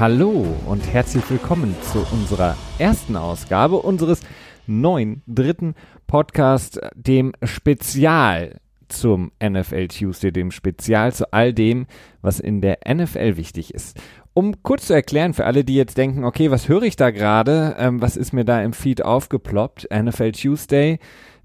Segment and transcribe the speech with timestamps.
[0.00, 4.22] Hallo und herzlich willkommen zu unserer ersten Ausgabe unseres
[4.66, 5.74] neuen dritten
[6.06, 11.84] Podcast, dem Spezial zum NFL Tuesday, dem Spezial zu all dem,
[12.22, 14.00] was in der NFL wichtig ist.
[14.32, 17.76] Um kurz zu erklären für alle, die jetzt denken, okay, was höre ich da gerade?
[17.78, 19.86] Ähm, was ist mir da im Feed aufgeploppt?
[19.92, 20.98] NFL Tuesday,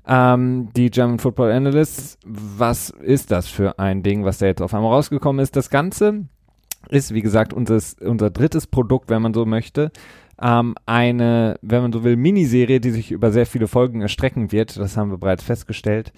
[0.07, 2.17] ähm, die German Football Analysts.
[2.23, 5.57] Was ist das für ein Ding, was da jetzt auf einmal rausgekommen ist?
[5.57, 6.29] Das Ganze
[6.89, 9.91] ist, wie gesagt, unseres, unser drittes Produkt, wenn man so möchte.
[10.41, 14.77] Ähm, eine, wenn man so will, Miniserie, die sich über sehr viele Folgen erstrecken wird.
[14.77, 16.11] Das haben wir bereits festgestellt.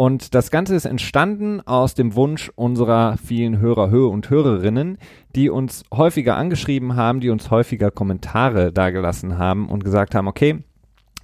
[0.00, 4.96] Und das Ganze ist entstanden aus dem Wunsch unserer vielen Hörer und Hörerinnen,
[5.34, 10.62] die uns häufiger angeschrieben haben, die uns häufiger Kommentare dagelassen haben und gesagt haben, okay,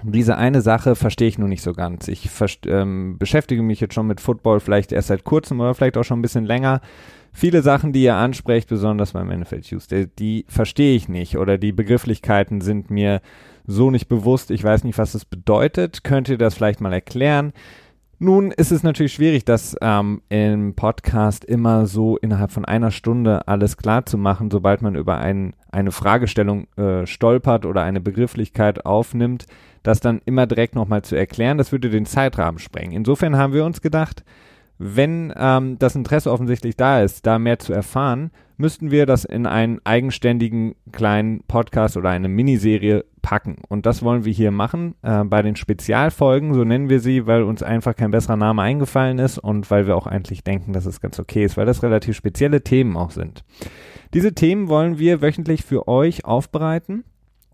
[0.03, 2.09] diese eine Sache verstehe ich nur nicht so ganz.
[2.09, 2.28] Ich
[2.67, 6.19] ähm, beschäftige mich jetzt schon mit Football vielleicht erst seit kurzem oder vielleicht auch schon
[6.19, 6.81] ein bisschen länger.
[7.33, 11.73] Viele Sachen, die ihr ansprecht, besonders beim NFL Tuesday, die verstehe ich nicht oder die
[11.73, 13.20] Begrifflichkeiten sind mir
[13.67, 14.51] so nicht bewusst.
[14.51, 16.05] Ich weiß nicht, was das bedeutet.
[16.05, 17.53] Könnt ihr das vielleicht mal erklären?
[18.25, 23.47] Nun ist es natürlich schwierig, das ähm, im Podcast immer so innerhalb von einer Stunde
[23.48, 28.86] alles klar zu machen, sobald man über ein, eine Fragestellung äh, stolpert oder eine Begrifflichkeit
[28.86, 29.45] aufnimmt,
[29.83, 32.92] das dann immer direkt nochmal zu erklären, das würde den Zeitrahmen sprengen.
[32.92, 34.25] Insofern haben wir uns gedacht,
[34.78, 39.47] wenn ähm, das Interesse offensichtlich da ist, da mehr zu erfahren, müssten wir das in
[39.47, 43.56] einen eigenständigen kleinen Podcast oder eine Miniserie packen.
[43.69, 47.42] Und das wollen wir hier machen äh, bei den Spezialfolgen, so nennen wir sie, weil
[47.42, 51.00] uns einfach kein besserer Name eingefallen ist und weil wir auch eigentlich denken, dass es
[51.00, 53.44] ganz okay ist, weil das relativ spezielle Themen auch sind.
[54.12, 57.05] Diese Themen wollen wir wöchentlich für euch aufbereiten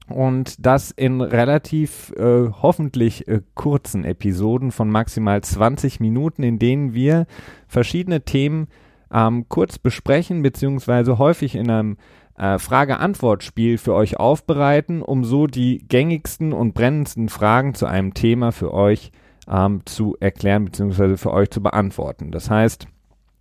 [0.08, 6.92] und das in relativ äh, hoffentlich äh, kurzen Episoden von maximal 20 Minuten, in denen
[6.92, 7.26] wir
[7.69, 8.66] verschiedene Themen
[9.12, 11.97] ähm, kurz besprechen, beziehungsweise häufig in einem
[12.37, 18.53] äh, Frage-Antwort-Spiel für euch aufbereiten, um so die gängigsten und brennendsten Fragen zu einem Thema
[18.53, 19.12] für euch
[19.49, 22.31] ähm, zu erklären, beziehungsweise für euch zu beantworten.
[22.31, 22.87] Das heißt,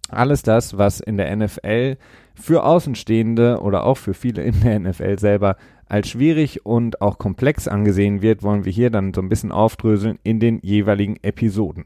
[0.10, 1.98] alles das, was in der NFL
[2.36, 5.56] für Außenstehende oder auch für viele in der NFL selber
[5.88, 10.20] als schwierig und auch komplex angesehen wird, wollen wir hier dann so ein bisschen aufdröseln
[10.24, 11.86] in den jeweiligen Episoden.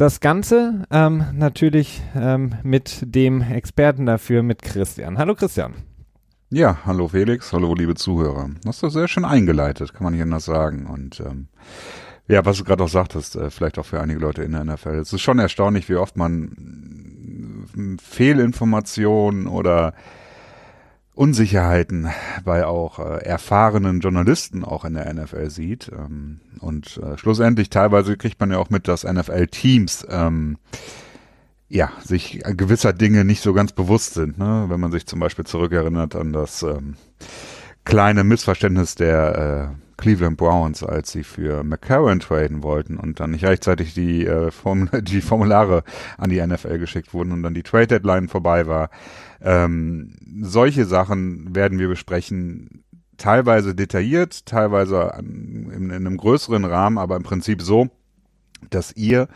[0.00, 5.18] Das Ganze ähm, natürlich ähm, mit dem Experten dafür, mit Christian.
[5.18, 5.74] Hallo Christian.
[6.48, 8.48] Ja, hallo Felix, hallo liebe Zuhörer.
[8.64, 10.86] Hast du sehr schön eingeleitet, kann man nicht anders sagen.
[10.86, 11.48] Und ähm,
[12.28, 15.00] ja, was du gerade auch sagtest, äh, vielleicht auch für einige Leute in der NFL.
[15.00, 19.92] Es ist schon erstaunlich, wie oft man äh, Fehlinformationen oder
[21.20, 22.08] Unsicherheiten
[22.46, 25.92] bei auch äh, erfahrenen Journalisten auch in der NFL sieht.
[25.92, 30.56] Ähm, und äh, schlussendlich teilweise kriegt man ja auch mit, dass NFL-Teams ähm,
[31.68, 34.38] ja sich gewisser Dinge nicht so ganz bewusst sind.
[34.38, 34.64] Ne?
[34.68, 36.94] Wenn man sich zum Beispiel zurückerinnert an das ähm,
[37.84, 43.44] kleine Missverständnis der äh, Cleveland Browns, als sie für McCarron traden wollten und dann nicht
[43.44, 45.84] rechtzeitig die, äh, Formul die Formulare
[46.16, 48.90] an die NFL geschickt wurden und dann die Trade Deadline vorbei war.
[49.42, 52.82] Ähm, solche Sachen werden wir besprechen,
[53.18, 57.88] teilweise detailliert, teilweise in, in einem größeren Rahmen, aber im Prinzip so,
[58.70, 59.28] dass ihr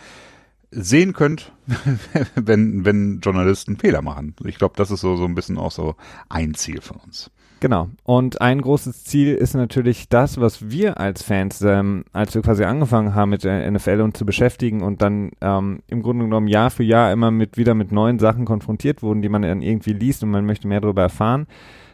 [0.71, 1.53] sehen könnt,
[2.35, 4.35] wenn, wenn Journalisten Fehler machen.
[4.45, 5.97] Ich glaube, das ist so, so ein bisschen auch so
[6.29, 7.31] ein Ziel von uns.
[7.65, 7.89] Genau.
[8.03, 12.65] Und ein großes Ziel ist natürlich das, was wir als Fans, ähm, als wir quasi
[12.65, 16.71] angefangen haben mit der NFL uns zu beschäftigen und dann ähm, im Grunde genommen Jahr
[16.71, 20.23] für Jahr immer mit wieder mit neuen Sachen konfrontiert wurden, die man dann irgendwie liest
[20.23, 21.47] und man möchte mehr darüber erfahren.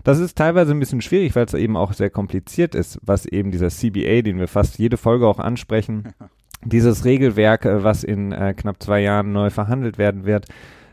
[0.03, 3.53] Das ist teilweise ein bisschen schwierig, weil es eben auch sehr kompliziert ist, was eben
[3.53, 6.09] dieser CBA, den wir fast jede Folge auch ansprechen,
[6.65, 10.47] dieses Regelwerk, äh, was in äh, knapp zwei Jahren neu verhandelt werden wird,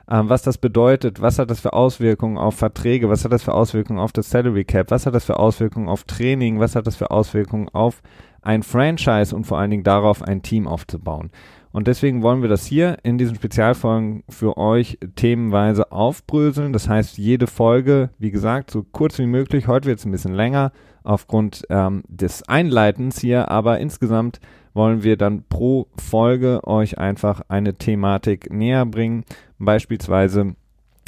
[0.10, 3.54] ähm, was das bedeutet, was hat das für Auswirkungen auf Verträge, was hat das für
[3.54, 6.96] Auswirkungen auf das Salary Cap, was hat das für Auswirkungen auf Training, was hat das
[6.96, 8.02] für Auswirkungen auf
[8.42, 11.32] ein Franchise und vor allen Dingen darauf, ein Team aufzubauen.
[11.72, 16.74] Und deswegen wollen wir das hier in diesen Spezialfolgen für euch themenweise aufbröseln.
[16.74, 19.68] Das heißt, jede Folge, wie gesagt, so kurz wie möglich.
[19.68, 20.72] Heute wird es ein bisschen länger
[21.04, 24.40] aufgrund ähm, des Einleitens hier, aber insgesamt
[24.78, 29.26] wollen wir dann pro Folge euch einfach eine Thematik näher bringen.
[29.60, 30.56] Beispielsweise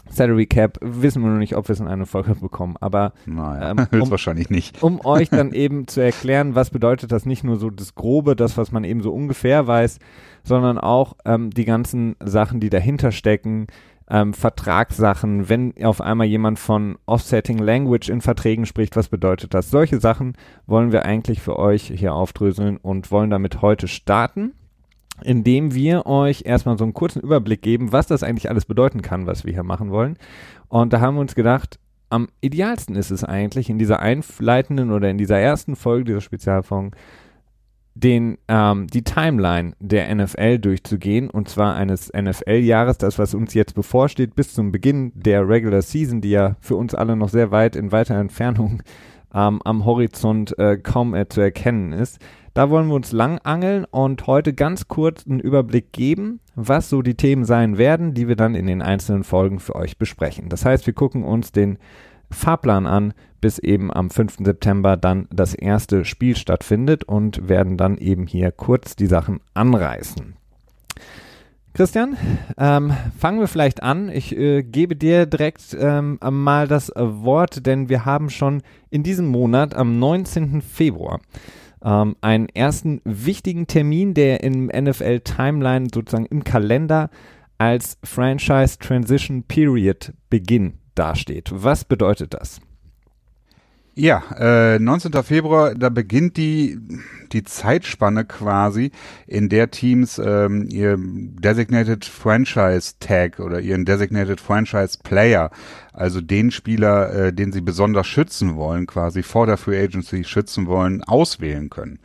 [0.09, 3.71] Salary Cap wissen wir noch nicht, ob wir es in einer Folge bekommen, aber naja,
[3.71, 4.81] ähm, um, wahrscheinlich nicht.
[4.81, 8.57] Um euch dann eben zu erklären, was bedeutet das nicht nur so das Grobe, das,
[8.57, 9.99] was man eben so ungefähr weiß,
[10.43, 13.67] sondern auch ähm, die ganzen Sachen, die dahinter stecken,
[14.09, 19.69] ähm, Vertragssachen, wenn auf einmal jemand von Offsetting Language in Verträgen spricht, was bedeutet das?
[19.69, 20.33] Solche Sachen
[20.65, 24.53] wollen wir eigentlich für euch hier aufdröseln und wollen damit heute starten,
[25.23, 29.27] indem wir euch erstmal so einen kurzen Überblick geben, was das eigentlich alles bedeuten kann,
[29.27, 30.17] was wir hier machen wollen.
[30.69, 31.79] Und da haben wir uns gedacht,
[32.09, 36.91] am idealsten ist es eigentlich, in dieser einleitenden oder in dieser ersten Folge dieser Spezialfolgen
[37.99, 43.75] den, ähm, die Timeline der NFL durchzugehen und zwar eines NFL-Jahres, das was uns jetzt
[43.75, 47.75] bevorsteht, bis zum Beginn der Regular Season, die ja für uns alle noch sehr weit
[47.75, 48.81] in weiter Entfernung
[49.33, 52.19] ähm, am Horizont äh, kaum äh, zu erkennen ist.
[52.53, 57.01] Da wollen wir uns lang angeln und heute ganz kurz einen Überblick geben, was so
[57.01, 60.49] die Themen sein werden, die wir dann in den einzelnen Folgen für euch besprechen.
[60.49, 61.77] Das heißt, wir gucken uns den
[62.31, 64.37] Fahrplan an, bis eben am 5.
[64.43, 70.35] September dann das erste Spiel stattfindet und werden dann eben hier kurz die Sachen anreißen.
[71.73, 72.17] Christian,
[72.57, 74.09] ähm, fangen wir vielleicht an.
[74.09, 79.27] Ich äh, gebe dir direkt ähm, mal das Wort, denn wir haben schon in diesem
[79.27, 80.61] Monat am 19.
[80.61, 81.21] Februar
[81.83, 87.09] ähm, einen ersten wichtigen Termin, der im NFL Timeline sozusagen im Kalender
[87.57, 91.49] als Franchise Transition Period Beginn dasteht.
[91.51, 92.59] Was bedeutet das?
[93.95, 95.11] Ja, äh, 19.
[95.23, 96.79] Februar, da beginnt die,
[97.33, 98.91] die Zeitspanne quasi,
[99.27, 105.51] in der Teams ähm, ihr Designated Franchise Tag oder ihren Designated Franchise Player,
[105.91, 110.67] also den Spieler, äh, den sie besonders schützen wollen, quasi vor der Free Agency schützen
[110.67, 111.99] wollen, auswählen können.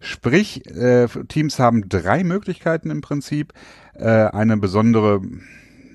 [0.00, 3.52] Sprich, äh, Teams haben drei Möglichkeiten im Prinzip,
[3.94, 5.20] äh, eine besondere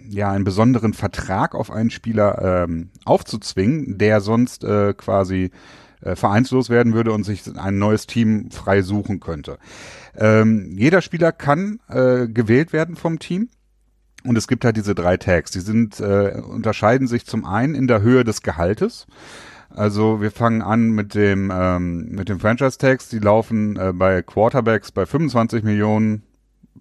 [0.10, 5.52] ja einen besonderen Vertrag auf einen Spieler ähm, aufzuzwingen, der sonst äh, quasi
[6.02, 9.58] äh, vereinslos werden würde und sich ein neues Team frei suchen könnte.
[10.16, 13.50] Ähm, jeder Spieler kann äh, gewählt werden vom Team.
[14.26, 15.52] Und es gibt halt diese drei Tags.
[15.52, 19.08] Die sind äh, unterscheiden sich zum einen in der Höhe des Gehaltes.
[19.70, 23.08] Also wir fangen an mit dem ähm, mit dem Franchise Tags.
[23.10, 26.24] Die laufen äh, bei Quarterbacks bei 25 Millionen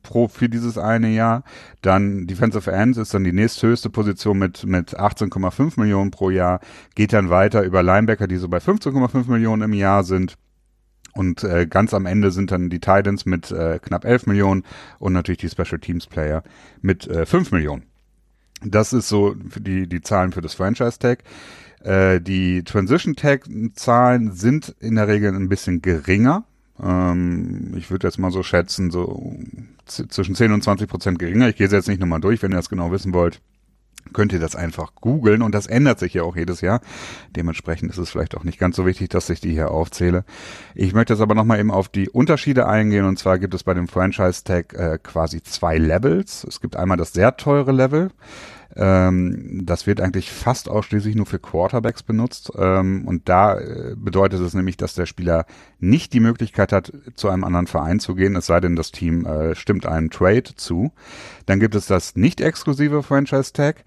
[0.09, 1.45] pro für dieses eine Jahr.
[1.83, 6.61] Dann Defensive End ist dann die nächsthöchste Position mit, mit 18,5 Millionen pro Jahr.
[6.97, 10.37] Geht dann weiter über Linebacker, die so bei 15,5 Millionen im Jahr sind.
[11.15, 14.65] Und äh, ganz am Ende sind dann die Titans mit äh, knapp 11 Millionen
[14.99, 16.43] und natürlich die Special Teams Player
[16.81, 17.85] mit äh, 5 Millionen.
[18.65, 21.23] Das ist so für die, die Zahlen für das Franchise Tag.
[21.81, 26.45] Äh, die Transition Tag Zahlen sind in der Regel ein bisschen geringer.
[26.83, 29.37] Ähm, ich würde jetzt mal so schätzen, so
[29.91, 31.49] zwischen 10 und 20 Prozent geringer.
[31.49, 33.41] Ich gehe es jetzt nicht nochmal durch, wenn ihr das genau wissen wollt
[34.13, 36.81] könnt ihr das einfach googeln und das ändert sich ja auch jedes Jahr.
[37.37, 40.25] Dementsprechend ist es vielleicht auch nicht ganz so wichtig, dass ich die hier aufzähle.
[40.75, 43.75] Ich möchte jetzt aber nochmal eben auf die Unterschiede eingehen und zwar gibt es bei
[43.75, 46.45] dem Franchise Tag äh, quasi zwei Levels.
[46.45, 48.11] Es gibt einmal das sehr teure Level.
[48.79, 52.53] Ähm, das wird eigentlich fast ausschließlich nur für Quarterbacks benutzt.
[52.57, 55.47] Ähm, und da äh, bedeutet es nämlich, dass der Spieler
[55.81, 59.27] nicht die Möglichkeit hat, zu einem anderen Verein zu gehen, es sei denn, das Team
[59.27, 60.93] äh, stimmt einen Trade zu.
[61.47, 63.85] Dann gibt es das nicht exklusive Franchise Tag.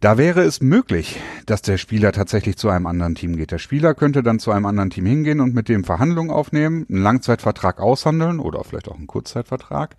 [0.00, 3.50] Da wäre es möglich, dass der Spieler tatsächlich zu einem anderen Team geht.
[3.50, 7.02] Der Spieler könnte dann zu einem anderen Team hingehen und mit dem Verhandlungen aufnehmen, einen
[7.02, 9.96] Langzeitvertrag aushandeln oder vielleicht auch einen Kurzzeitvertrag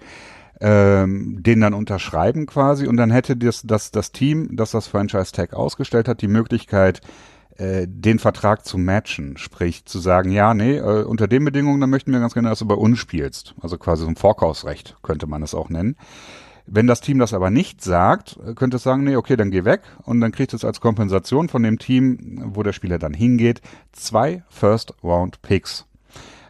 [0.62, 5.32] ähm, den dann unterschreiben quasi und dann hätte das, das, das Team, das das Franchise
[5.32, 7.02] Tag ausgestellt hat, die Möglichkeit,
[7.58, 11.90] äh, den Vertrag zu matchen, sprich zu sagen, ja, nee, äh, unter den Bedingungen, dann
[11.90, 13.56] möchten wir ganz gerne, dass du bei uns spielst.
[13.62, 15.96] Also quasi so ein Vorkaufsrecht könnte man es auch nennen.
[16.72, 19.82] Wenn das Team das aber nicht sagt, könnte es sagen, nee, okay, dann geh weg
[20.04, 24.44] und dann kriegt es als Kompensation von dem Team, wo der Spieler dann hingeht, zwei
[24.50, 25.89] First Round Picks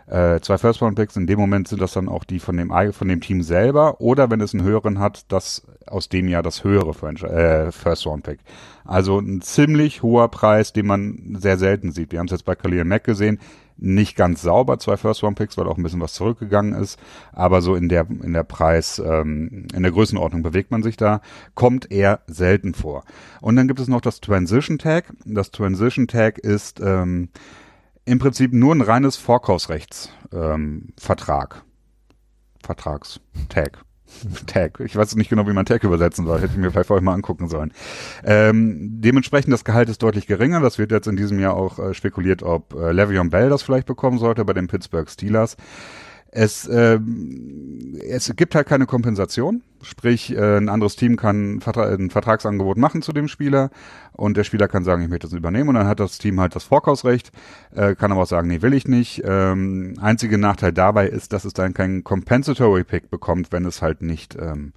[0.10, 1.16] äh, zwei First-Round-Picks.
[1.18, 4.30] In dem Moment sind das dann auch die von dem, von dem Team selber oder
[4.32, 6.92] wenn es einen höheren hat, das aus dem Jahr das höhere
[7.28, 8.40] äh, First-Round-Pick.
[8.86, 12.12] Also ein ziemlich hoher Preis, den man sehr selten sieht.
[12.12, 13.40] Wir haben es jetzt bei Khalil Mack gesehen.
[13.78, 17.00] Nicht ganz sauber, zwei First-Round-Picks, weil auch ein bisschen was zurückgegangen ist.
[17.32, 21.22] Aber so in der, in der Preis, ähm, in der Größenordnung bewegt man sich da.
[21.54, 23.04] Kommt eher selten vor.
[23.42, 25.14] Und dann gibt es noch das Transition Tag.
[25.24, 27.30] Das Transition Tag ist, ähm,
[28.10, 30.56] im Prinzip nur ein reines Vorkaufsrechtsvertrag.
[30.56, 31.64] Ähm, Vertrag.
[32.64, 33.84] Vertragstag.
[34.48, 34.80] Tag.
[34.80, 36.40] Ich weiß nicht genau, wie man Tag übersetzen soll.
[36.40, 37.72] Hätte ich mir vielleicht vorher mal angucken sollen.
[38.24, 40.60] Ähm, dementsprechend das Gehalt ist deutlich geringer.
[40.60, 43.86] Das wird jetzt in diesem Jahr auch äh, spekuliert, ob äh, Le'Veon Bell das vielleicht
[43.86, 45.58] bekommen sollte bei den Pittsburgh Steelers.
[46.32, 47.00] Es, äh,
[48.08, 53.02] es gibt halt keine Kompensation, sprich äh, ein anderes Team kann Vertra ein Vertragsangebot machen
[53.02, 53.72] zu dem Spieler
[54.14, 56.56] und der Spieler kann sagen, ich möchte das übernehmen und dann hat das Team halt
[56.56, 57.32] das Vorkaufsrecht,
[57.76, 59.24] äh, kann aber auch sagen, nee, will ich nicht.
[59.26, 64.04] Ähm, einziger Nachteil dabei ist, dass es dann keinen Compensatory Pick bekommt, wenn es halt
[64.04, 64.74] nicht ähm,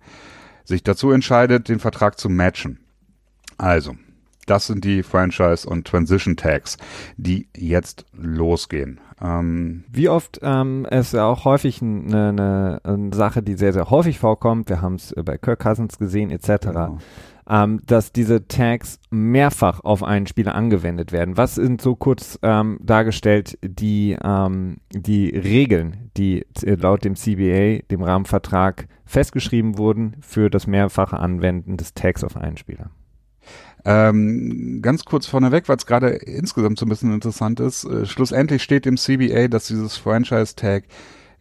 [0.65, 2.79] sich dazu entscheidet, den Vertrag zu matchen.
[3.59, 3.95] Also,
[4.47, 6.79] das sind die Franchise- und Transition-Tags,
[7.17, 9.01] die jetzt losgehen.
[9.23, 13.91] Ähm, Wie oft ähm, ist ja auch häufig eine, eine, eine, Sache, die sehr, sehr
[13.91, 14.69] häufig vorkommt.
[14.69, 16.49] Wir haben es bei Kirk Cousins gesehen, etc.
[16.63, 16.99] Genau.
[17.49, 21.37] ähm, dass diese Tags mehrfach auf einen Spieler angewendet werden.
[21.37, 28.03] Was sind so kurz ähm, dargestellt die, ähm, die Regeln, die laut dem CBA, dem
[28.03, 32.91] Rahmenvertrag, festgeschrieben wurden für das mehrfache Anwenden des Tags auf einen Spieler?
[33.85, 37.85] Ähm, ganz kurz vorneweg, weil es gerade insgesamt so ein bisschen interessant ist.
[37.85, 40.85] Äh, schlussendlich steht im CBA, dass dieses Franchise-Tag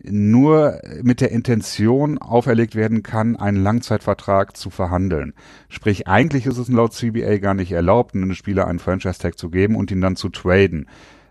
[0.03, 5.33] nur mit der Intention auferlegt werden kann, einen Langzeitvertrag zu verhandeln.
[5.69, 9.75] Sprich, eigentlich ist es laut CBA gar nicht erlaubt, einem Spieler einen Franchise-Tag zu geben
[9.75, 10.88] und ihn dann zu traden.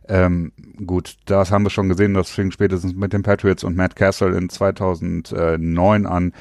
[0.08, 0.52] Ähm,
[0.86, 4.36] gut, das haben wir schon gesehen, das fing spätestens mit den Patriots und Matt Castle
[4.36, 6.32] in 2009 an,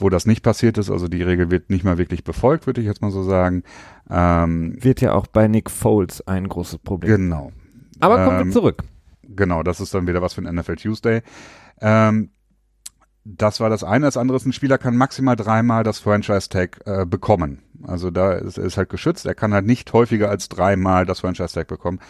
[0.00, 0.90] wo das nicht passiert ist.
[0.90, 3.62] Also die Regel wird nicht mal wirklich befolgt, würde ich jetzt mal so sagen.
[4.10, 7.16] Ähm, wird ja auch bei Nick Foles ein großes Problem.
[7.16, 7.52] Genau.
[8.00, 8.84] Aber kommen ähm, wir zurück.
[9.22, 11.22] Genau, das ist dann wieder was für ein NFL Tuesday.
[11.80, 12.30] Ähm,
[13.24, 14.06] das war das eine.
[14.06, 17.62] Das andere ist, ein Spieler kann maximal dreimal das Franchise-Tag äh, bekommen.
[17.82, 19.26] Also da ist, ist halt geschützt.
[19.26, 22.00] Er kann halt nicht häufiger als dreimal das Franchise-Tag bekommen.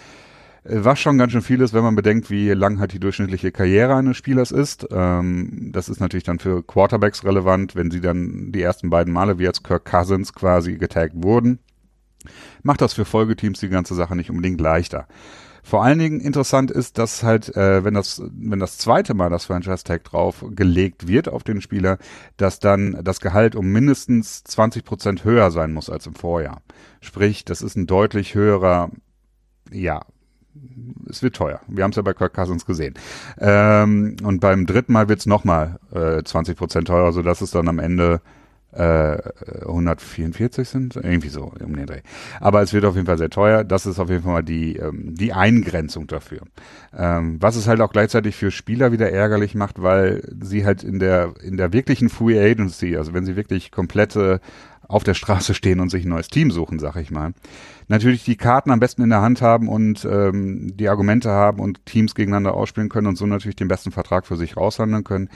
[0.65, 3.95] Was schon ganz schön viel ist, wenn man bedenkt, wie lang halt die durchschnittliche Karriere
[3.95, 4.87] eines Spielers ist.
[4.91, 9.39] Ähm, das ist natürlich dann für Quarterbacks relevant, wenn sie dann die ersten beiden Male,
[9.39, 11.61] wie jetzt Kirk Cousins quasi getaggt wurden.
[12.63, 15.07] Macht das für Folgeteams die ganze Sache nicht unbedingt leichter.
[15.63, 19.45] Vor allen Dingen interessant ist, dass halt, äh, wenn das, wenn das zweite Mal das
[19.47, 21.99] Franchise Tag drauf gelegt wird auf den Spieler,
[22.37, 26.63] dass dann das Gehalt um mindestens 20 Prozent höher sein muss als im Vorjahr.
[27.01, 28.91] Sprich, das ist ein deutlich höherer,
[29.71, 30.03] ja,
[31.09, 31.61] es wird teuer.
[31.69, 32.95] Wir haben es ja bei Kirk Cousins gesehen.
[33.39, 37.69] Ähm, und beim dritten Mal wird es nochmal äh, 20 Prozent teurer, sodass es dann
[37.69, 38.21] am Ende
[38.73, 39.19] äh,
[39.63, 42.01] 144 sind, irgendwie so um den Dreh.
[42.41, 43.65] Aber es wird auf jeden Fall sehr teuer.
[43.65, 46.43] Das ist auf jeden Fall mal die, ähm, die Eingrenzung dafür.
[46.97, 50.99] Ähm, was es halt auch gleichzeitig für Spieler wieder ärgerlich macht, weil sie halt in
[50.99, 54.41] der, in der wirklichen Free Agency, also wenn sie wirklich komplette
[54.87, 57.33] auf der Straße stehen und sich ein neues Team suchen, sag ich mal.
[57.87, 61.87] Natürlich die Karten am besten in der Hand haben und ähm, die Argumente haben und
[61.87, 65.29] Teams gegeneinander ausspielen können und so natürlich den besten Vertrag für sich raushandeln können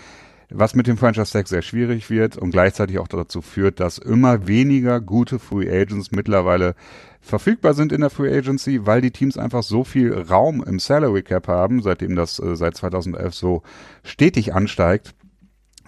[0.57, 4.47] was mit dem Franchise Tag sehr schwierig wird und gleichzeitig auch dazu führt, dass immer
[4.47, 6.75] weniger gute Free Agents mittlerweile
[7.21, 11.23] verfügbar sind in der Free Agency, weil die Teams einfach so viel Raum im Salary
[11.23, 13.63] Cap haben, seitdem das äh, seit 2011 so
[14.03, 15.15] stetig ansteigt,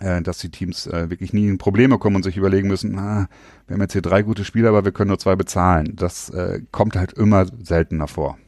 [0.00, 3.28] äh, dass die Teams äh, wirklich nie in Probleme kommen und sich überlegen müssen, ah,
[3.66, 5.92] wir haben jetzt hier drei gute Spieler, aber wir können nur zwei bezahlen.
[5.94, 8.38] Das äh, kommt halt immer seltener vor.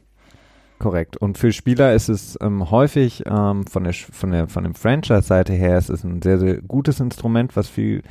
[0.79, 1.17] Korrekt.
[1.17, 5.53] Und für Spieler ist es ähm, häufig ähm, von der von der von dem Franchise-Seite
[5.53, 8.01] her ist es ein sehr sehr gutes Instrument, was viel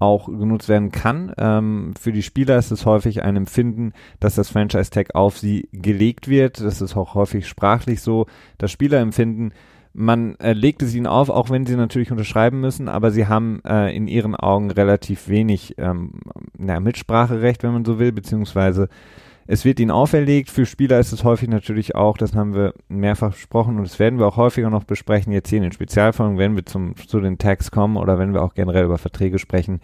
[0.00, 1.32] auch genutzt werden kann.
[1.38, 6.28] Ähm, für die Spieler ist es häufig ein Empfinden, dass das Franchise-Tag auf sie gelegt
[6.28, 6.60] wird.
[6.60, 8.26] Das ist auch häufig sprachlich so,
[8.58, 9.52] dass Spieler empfinden,
[9.94, 13.60] man äh, legt es ihnen auf, auch wenn sie natürlich unterschreiben müssen, aber sie haben
[13.64, 16.12] äh, in ihren Augen relativ wenig ähm,
[16.56, 18.88] na, Mitspracherecht, wenn man so will, beziehungsweise
[19.48, 20.50] es wird ihnen auferlegt.
[20.50, 24.18] Für Spieler ist es häufig natürlich auch, das haben wir mehrfach besprochen und das werden
[24.18, 27.38] wir auch häufiger noch besprechen, jetzt hier in den Spezialfolgen, wenn wir zum, zu den
[27.38, 29.80] Tags kommen oder wenn wir auch generell über Verträge sprechen.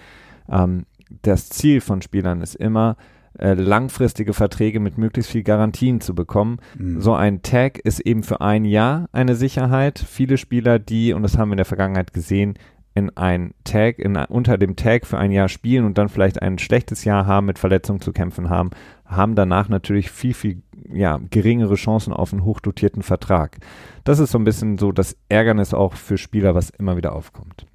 [0.51, 0.85] Ähm,
[1.23, 2.97] das Ziel von Spielern ist immer,
[3.39, 6.59] äh, langfristige Verträge mit möglichst viel Garantien zu bekommen.
[6.77, 7.01] Mhm.
[7.01, 9.99] So ein Tag ist eben für ein Jahr eine Sicherheit.
[9.99, 12.55] Viele Spieler, die, und das haben wir in der Vergangenheit gesehen,
[12.95, 16.59] in ein Tag, in, unter dem Tag für ein Jahr spielen und dann vielleicht ein
[16.59, 18.71] schlechtes Jahr haben, mit Verletzungen zu kämpfen haben,
[19.05, 23.59] haben danach natürlich viel, viel ja, geringere Chancen auf einen hochdotierten Vertrag.
[24.05, 27.67] Das ist so ein bisschen so das Ärgernis auch für Spieler, was immer wieder aufkommt.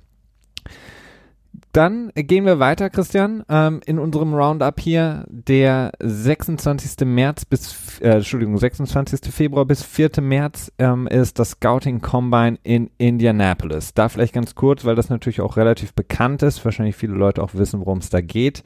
[1.71, 5.25] Dann gehen wir weiter, Christian, ähm, in unserem Roundup hier.
[5.29, 7.05] Der 26.
[7.05, 9.31] März bis, äh, Entschuldigung, 26.
[9.31, 10.09] Februar bis 4.
[10.19, 13.93] März ähm, ist das Scouting Combine in Indianapolis.
[13.93, 17.53] Da vielleicht ganz kurz, weil das natürlich auch relativ bekannt ist, wahrscheinlich viele Leute auch
[17.53, 18.63] wissen, worum es da geht.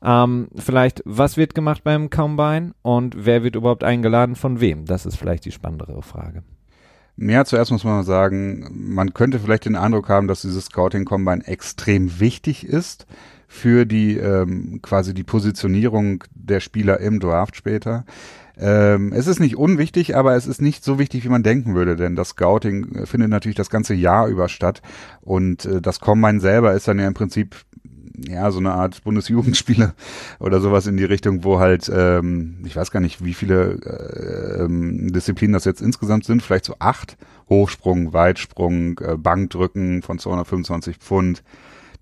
[0.00, 4.84] Ähm, vielleicht, was wird gemacht beim Combine und wer wird überhaupt eingeladen von wem?
[4.84, 6.44] Das ist vielleicht die spannendere Frage.
[7.20, 11.44] Ja, zuerst muss man sagen, man könnte vielleicht den Eindruck haben, dass dieses Scouting Combine
[11.46, 13.06] extrem wichtig ist
[13.48, 18.04] für die ähm, quasi die Positionierung der Spieler im Draft später.
[18.56, 21.96] Ähm, es ist nicht unwichtig, aber es ist nicht so wichtig, wie man denken würde,
[21.96, 24.82] denn das Scouting äh, findet natürlich das ganze Jahr über statt
[25.20, 27.56] und äh, das Combine selber ist dann ja im Prinzip
[28.26, 29.94] ja, so eine Art Bundesjugendspiele
[30.40, 34.64] oder sowas in die Richtung, wo halt, ähm, ich weiß gar nicht, wie viele äh,
[34.64, 37.16] ähm, Disziplinen das jetzt insgesamt sind, vielleicht so acht.
[37.48, 41.42] Hochsprung, Weitsprung, äh, Bankdrücken von 225 Pfund,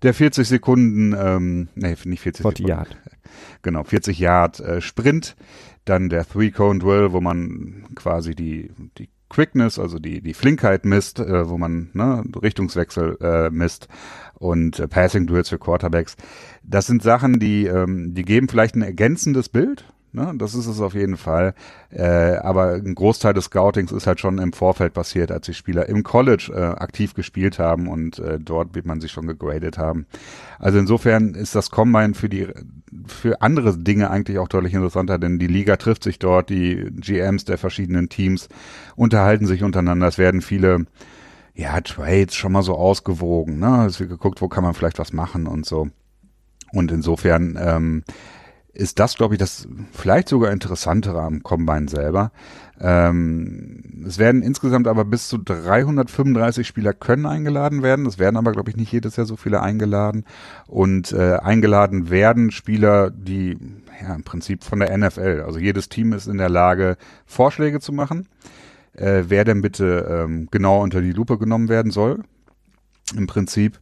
[0.03, 2.67] der 40 Sekunden, ähm, nee, nicht 40 40 Sekunden.
[2.67, 2.97] Yard.
[3.61, 5.35] Genau, 40 Yard äh, Sprint,
[5.85, 11.19] dann der Three-Cone Drill, wo man quasi die, die Quickness, also die, die Flinkheit misst,
[11.19, 13.87] äh, wo man ne, Richtungswechsel äh, misst
[14.39, 16.15] und äh, Passing Duels für Quarterbacks.
[16.63, 20.33] Das sind Sachen, die, ähm, die geben vielleicht ein ergänzendes Bild, Ne?
[20.37, 21.53] Das ist es auf jeden Fall.
[21.89, 25.87] Äh, aber ein Großteil des Scoutings ist halt schon im Vorfeld passiert, als die Spieler
[25.89, 30.07] im College äh, aktiv gespielt haben und äh, dort wird man sich schon gegradet haben.
[30.59, 32.47] Also insofern ist das Combine für die
[33.05, 37.43] für andere Dinge eigentlich auch deutlich interessanter, denn die Liga trifft sich dort, die GMs
[37.45, 38.47] der verschiedenen Teams
[38.95, 40.07] unterhalten sich untereinander.
[40.07, 40.85] Es werden viele
[41.57, 43.57] ja, Trades schon mal so ausgewogen.
[43.57, 43.85] Ne?
[43.87, 45.89] Es wird geguckt, wo kann man vielleicht was machen und so.
[46.71, 48.03] Und insofern ähm,
[48.73, 52.31] ist das, glaube ich, das vielleicht sogar interessantere am Combine selber.
[52.79, 58.05] Ähm, es werden insgesamt aber bis zu 335 Spieler können eingeladen werden.
[58.05, 60.25] Es werden aber, glaube ich, nicht jedes Jahr so viele eingeladen.
[60.67, 63.57] Und äh, eingeladen werden Spieler, die
[63.99, 65.41] ja im Prinzip von der NFL.
[65.43, 68.27] Also jedes Team ist in der Lage, Vorschläge zu machen.
[68.97, 72.23] Äh, wer denn bitte ähm, genau unter die Lupe genommen werden soll.
[73.15, 73.79] Im Prinzip.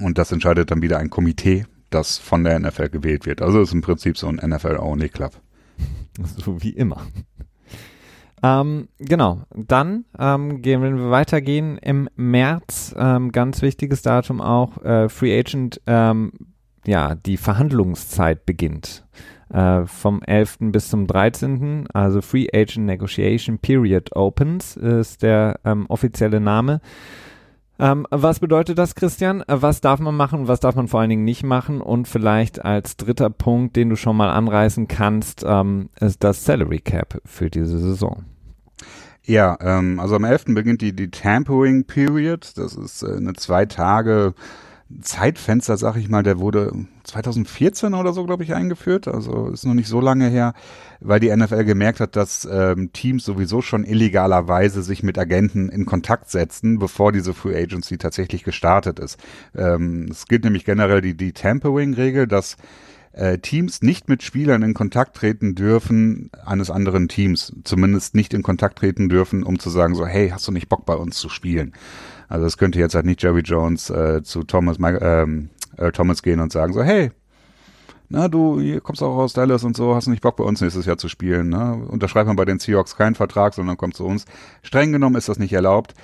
[0.00, 3.42] Und das entscheidet dann wieder ein Komitee, das von der NFL gewählt wird.
[3.42, 5.32] Also ist im Prinzip so ein NFL-Only-Club.
[6.44, 7.06] So wie immer.
[8.42, 15.08] Ähm, genau, dann ähm, gehen wir weitergehen im März, ähm, ganz wichtiges Datum auch, äh,
[15.08, 16.32] Free Agent, ähm,
[16.86, 19.06] ja, die Verhandlungszeit beginnt.
[19.50, 20.58] Äh, vom 11.
[20.60, 21.86] bis zum 13.
[21.92, 26.80] Also Free Agent Negotiation Period Opens ist der ähm, offizielle Name.
[27.80, 29.44] Ähm, was bedeutet das, Christian?
[29.46, 31.80] Was darf man machen, was darf man vor allen Dingen nicht machen?
[31.80, 36.80] Und vielleicht als dritter Punkt, den du schon mal anreißen kannst, ähm, ist das Salary
[36.80, 38.24] Cap für diese Saison.
[39.22, 40.46] Ja, ähm, also am 11.
[40.48, 42.52] beginnt die, die Tampering Period.
[42.56, 44.34] Das ist äh, eine zwei Tage
[45.02, 46.72] Zeitfenster, sag ich mal, der wurde
[47.04, 49.06] 2014 oder so, glaube ich, eingeführt.
[49.06, 50.54] Also ist noch nicht so lange her,
[51.00, 55.84] weil die NFL gemerkt hat, dass ähm, Teams sowieso schon illegalerweise sich mit Agenten in
[55.84, 59.18] Kontakt setzen, bevor diese Free Agency tatsächlich gestartet ist.
[59.54, 62.56] Ähm, es gilt nämlich generell die, die Tampering-Regel, dass
[63.18, 68.42] äh, Teams nicht mit Spielern in Kontakt treten dürfen eines anderen Teams, zumindest nicht in
[68.42, 71.28] Kontakt treten dürfen, um zu sagen so, hey, hast du nicht Bock bei uns zu
[71.28, 71.72] spielen?
[72.28, 76.40] Also es könnte jetzt halt nicht Jerry Jones äh, zu Thomas, ähm, äh, Thomas gehen
[76.40, 77.10] und sagen so, hey,
[78.08, 80.86] na du kommst auch aus Dallas und so, hast du nicht Bock bei uns nächstes
[80.86, 81.48] Jahr zu spielen?
[81.48, 81.86] Ne?
[81.88, 84.24] Unterschreibt man bei den Seahawks keinen Vertrag, sondern kommt zu uns.
[84.62, 85.94] Streng genommen ist das nicht erlaubt.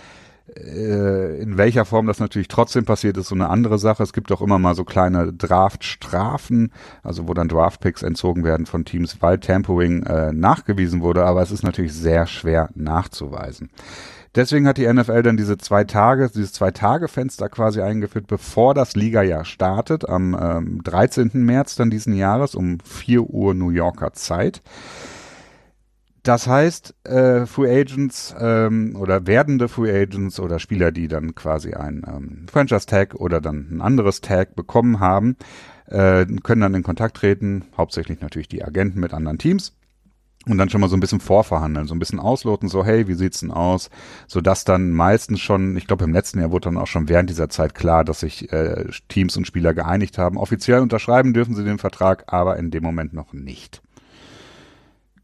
[0.47, 4.03] Äh, in welcher Form das natürlich trotzdem passiert, ist so eine andere Sache.
[4.03, 8.85] Es gibt auch immer mal so kleine Draftstrafen, also wo dann Draftpicks entzogen werden von
[8.85, 13.71] Teams, weil Tampering äh, nachgewiesen wurde, aber es ist natürlich sehr schwer nachzuweisen.
[14.35, 18.75] Deswegen hat die NFL dann diese zwei Tage, dieses zwei Tage Fenster quasi eingeführt, bevor
[18.75, 21.31] das Liga-Jahr startet, am ähm, 13.
[21.35, 24.61] März dann diesen Jahres um 4 Uhr New Yorker Zeit.
[26.25, 31.75] Das heißt, äh, Free Agents ähm, oder werdende Free Agents oder Spieler, die dann quasi
[31.75, 35.37] ein ähm, Franchise-Tag oder dann ein anderes Tag bekommen haben,
[35.87, 39.77] äh, können dann in Kontakt treten, hauptsächlich natürlich die Agenten mit anderen Teams
[40.47, 43.15] und dann schon mal so ein bisschen vorverhandeln, so ein bisschen ausloten, so hey, wie
[43.15, 43.91] sieht's denn aus,
[44.27, 47.29] so dass dann meistens schon, ich glaube im letzten Jahr wurde dann auch schon während
[47.29, 50.39] dieser Zeit klar, dass sich äh, Teams und Spieler geeinigt haben.
[50.39, 53.83] Offiziell unterschreiben dürfen sie den Vertrag, aber in dem Moment noch nicht.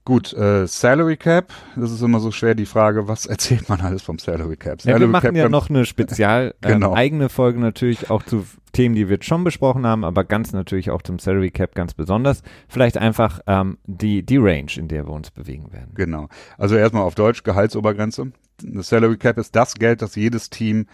[0.07, 4.03] Gut, äh, Salary Cap, das ist immer so schwer die Frage, was erzählt man alles
[4.03, 4.81] vom Salary Cap?
[4.81, 6.95] Salary ja, wir machen Cap ja noch eine spezial ähm, genau.
[6.95, 10.91] eigene Folge natürlich auch zu Themen, die wir jetzt schon besprochen haben, aber ganz natürlich
[10.91, 12.43] auch zum Salary Cap ganz besonders.
[12.69, 15.91] Vielleicht einfach ähm, die, die Range, in der wir uns bewegen werden.
[15.95, 16.29] Genau.
[16.57, 18.33] Also erstmal auf Deutsch Gehaltsobergrenze.
[18.63, 20.87] Das Salary Cap ist das Geld, das jedes Team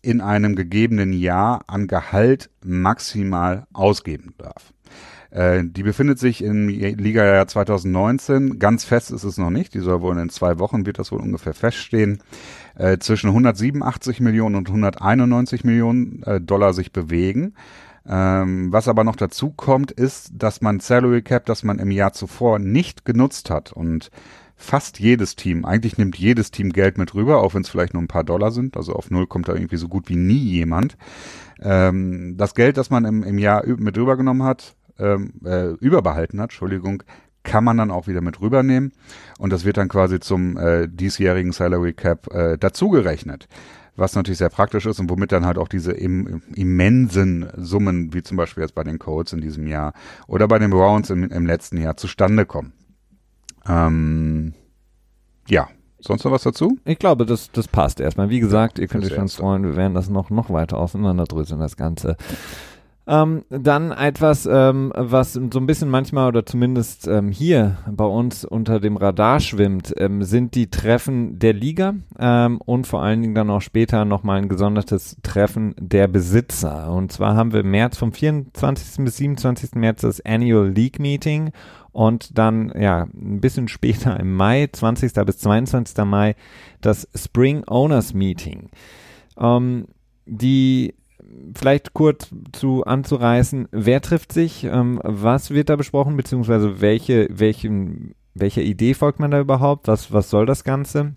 [0.00, 4.72] in einem gegebenen Jahr an Gehalt maximal ausgeben darf.
[5.32, 8.58] Äh, die befindet sich im Liga-Jahr 2019.
[8.58, 9.74] Ganz fest ist es noch nicht.
[9.74, 12.20] Die soll wohl in zwei Wochen, wird das wohl ungefähr feststehen,
[12.76, 17.54] äh, zwischen 187 Millionen und 191 Millionen äh, Dollar sich bewegen.
[18.06, 22.12] Ähm, was aber noch dazu kommt, ist, dass man Salary Cap, das man im Jahr
[22.12, 24.10] zuvor nicht genutzt hat und
[24.56, 28.02] fast jedes Team, eigentlich nimmt jedes Team Geld mit rüber, auch wenn es vielleicht nur
[28.02, 30.96] ein paar Dollar sind, also auf Null kommt da irgendwie so gut wie nie jemand.
[31.60, 36.50] Ähm, das Geld, das man im, im Jahr mit rübergenommen hat, ähm, äh, überbehalten hat,
[36.50, 37.02] Entschuldigung,
[37.42, 38.92] kann man dann auch wieder mit rübernehmen
[39.38, 43.48] und das wird dann quasi zum äh, diesjährigen Salary Cap äh, dazugerechnet.
[43.94, 48.22] Was natürlich sehr praktisch ist und womit dann halt auch diese im, immensen Summen, wie
[48.22, 49.92] zum Beispiel jetzt bei den Colts in diesem Jahr
[50.26, 52.72] oder bei den Browns im, im letzten Jahr zustande kommen.
[53.66, 54.54] Ähm,
[55.46, 55.68] ja,
[56.04, 56.78] Sonst noch was dazu?
[56.84, 58.28] Ich glaube, das, das passt erstmal.
[58.28, 61.76] Wie gesagt, ihr könnt euch schon freuen, wir werden das noch, noch weiter auseinanderdröseln, das
[61.76, 62.16] Ganze.
[63.04, 68.44] Ähm, dann etwas, ähm, was so ein bisschen manchmal oder zumindest ähm, hier bei uns
[68.44, 73.34] unter dem Radar schwimmt, ähm, sind die Treffen der Liga ähm, und vor allen Dingen
[73.34, 76.92] dann auch später nochmal ein gesondertes Treffen der Besitzer.
[76.92, 79.04] Und zwar haben wir im März vom 24.
[79.04, 79.74] bis 27.
[79.74, 81.50] März das Annual League Meeting
[81.90, 85.12] und dann ja ein bisschen später im Mai, 20.
[85.26, 86.04] bis 22.
[86.04, 86.36] Mai,
[86.80, 88.70] das Spring Owners Meeting.
[89.36, 89.86] Ähm,
[90.24, 90.94] die
[91.54, 98.14] vielleicht kurz zu anzureißen, wer trifft sich, ähm, was wird da besprochen, beziehungsweise welche, welchen,
[98.34, 101.14] welcher Idee folgt man da überhaupt, was, was soll das Ganze?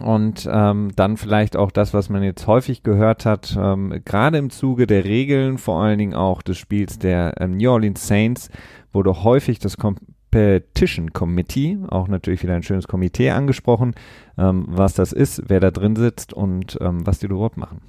[0.00, 4.50] Und ähm, dann vielleicht auch das, was man jetzt häufig gehört hat, ähm, gerade im
[4.50, 8.48] Zuge der Regeln, vor allen Dingen auch des Spiels der ähm, New Orleans Saints,
[8.92, 13.94] wurde häufig das Competition Committee, auch natürlich wieder ein schönes Komitee angesprochen,
[14.36, 17.80] ähm, was das ist, wer da drin sitzt und ähm, was die überhaupt machen.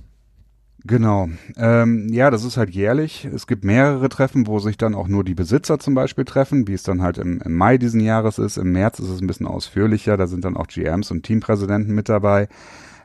[0.86, 1.30] Genau.
[1.58, 3.26] Ähm, ja, das ist halt jährlich.
[3.26, 6.74] Es gibt mehrere Treffen, wo sich dann auch nur die Besitzer zum Beispiel treffen, wie
[6.74, 8.58] es dann halt im, im Mai diesen Jahres ist.
[8.58, 10.16] Im März ist es ein bisschen ausführlicher.
[10.16, 12.48] Da sind dann auch GMs und Teampräsidenten mit dabei.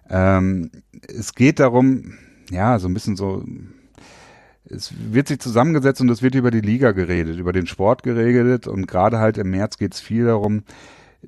[0.08, 0.70] Ähm,
[1.08, 2.14] es geht darum,
[2.50, 3.42] ja, so ein bisschen so,
[4.66, 8.66] es wird sich zusammengesetzt und es wird über die Liga geredet, über den Sport geredet
[8.66, 10.62] und gerade halt im März geht es viel darum,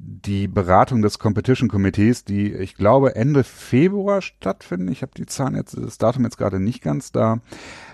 [0.01, 4.89] die Beratung des Competition Komitees, die ich glaube Ende Februar stattfinden.
[4.89, 7.39] Ich habe die Zahlen jetzt, das Datum jetzt gerade nicht ganz da.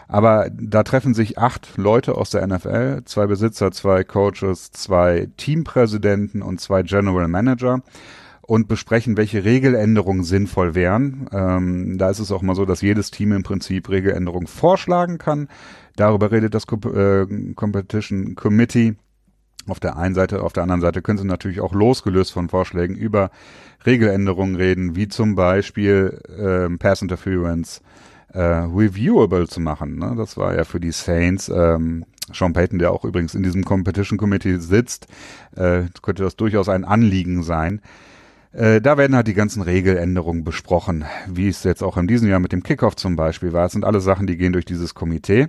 [0.09, 6.43] Aber da treffen sich acht Leute aus der NFL, zwei Besitzer, zwei Coaches, zwei Teampräsidenten
[6.43, 7.83] und zwei General Manager
[8.43, 11.29] und besprechen, welche Regeländerungen sinnvoll wären.
[11.33, 15.49] Ähm, da ist es auch mal so, dass jedes Team im Prinzip Regeländerungen vorschlagen kann.
[15.97, 18.97] Darüber redet das Co äh, Competition Committee
[19.69, 22.95] auf der einen Seite, auf der anderen Seite können sie natürlich auch losgelöst von Vorschlägen
[22.95, 23.31] über
[23.87, 27.83] Regeländerungen reden, wie zum Beispiel ähm, Pass Interference
[28.33, 29.99] äh, reviewable zu machen.
[29.99, 30.15] Ne?
[30.17, 34.19] Das war ja für die Saints, ähm, Sean Payton, der auch übrigens in diesem Competition
[34.19, 35.07] Committee sitzt,
[35.57, 37.81] äh, könnte das durchaus ein Anliegen sein.
[38.53, 42.41] Äh, da werden halt die ganzen Regeländerungen besprochen, wie es jetzt auch in diesem Jahr
[42.41, 43.67] mit dem Kickoff zum Beispiel war.
[43.67, 45.49] Es sind alle Sachen, die gehen durch dieses Komitee.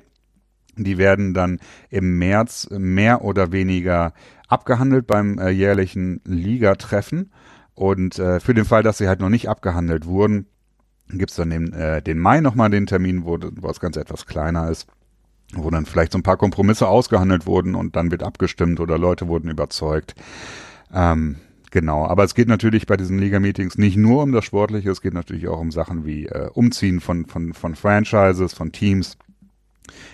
[0.78, 1.60] Die werden dann
[1.90, 4.14] im März mehr oder weniger
[4.48, 7.32] abgehandelt beim äh, jährlichen Ligatreffen.
[7.76, 10.48] Und äh, für den Fall, dass sie halt noch nicht abgehandelt wurden,
[11.10, 14.70] gibt's dann den, äh, den Mai nochmal den Termin, wo, wo das Ganze etwas kleiner
[14.70, 14.88] ist,
[15.54, 19.28] wo dann vielleicht so ein paar Kompromisse ausgehandelt wurden und dann wird abgestimmt oder Leute
[19.28, 20.16] wurden überzeugt.
[20.94, 21.38] Ähm,
[21.72, 25.14] genau, aber es geht natürlich bei diesen Liga-Meetings nicht nur um das Sportliche, es geht
[25.14, 29.18] natürlich auch um Sachen wie äh, Umziehen von, von, von Franchises, von Teams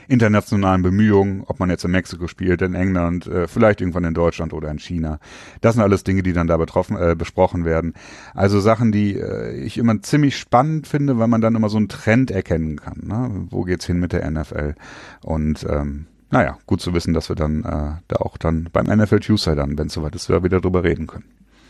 [0.07, 4.53] internationalen Bemühungen, ob man jetzt in Mexiko spielt, in England, äh, vielleicht irgendwann in Deutschland
[4.53, 5.19] oder in China.
[5.61, 7.93] Das sind alles Dinge, die dann da betroffen, äh, besprochen werden.
[8.33, 11.89] Also Sachen, die äh, ich immer ziemlich spannend finde, weil man dann immer so einen
[11.89, 13.01] Trend erkennen kann.
[13.03, 13.47] Ne?
[13.49, 14.75] Wo geht's hin mit der NFL?
[15.21, 19.19] Und ähm, naja, gut zu wissen, dass wir dann äh, da auch dann beim NFL
[19.19, 21.25] Tuesday dann, wenn es soweit ist, wieder drüber reden können.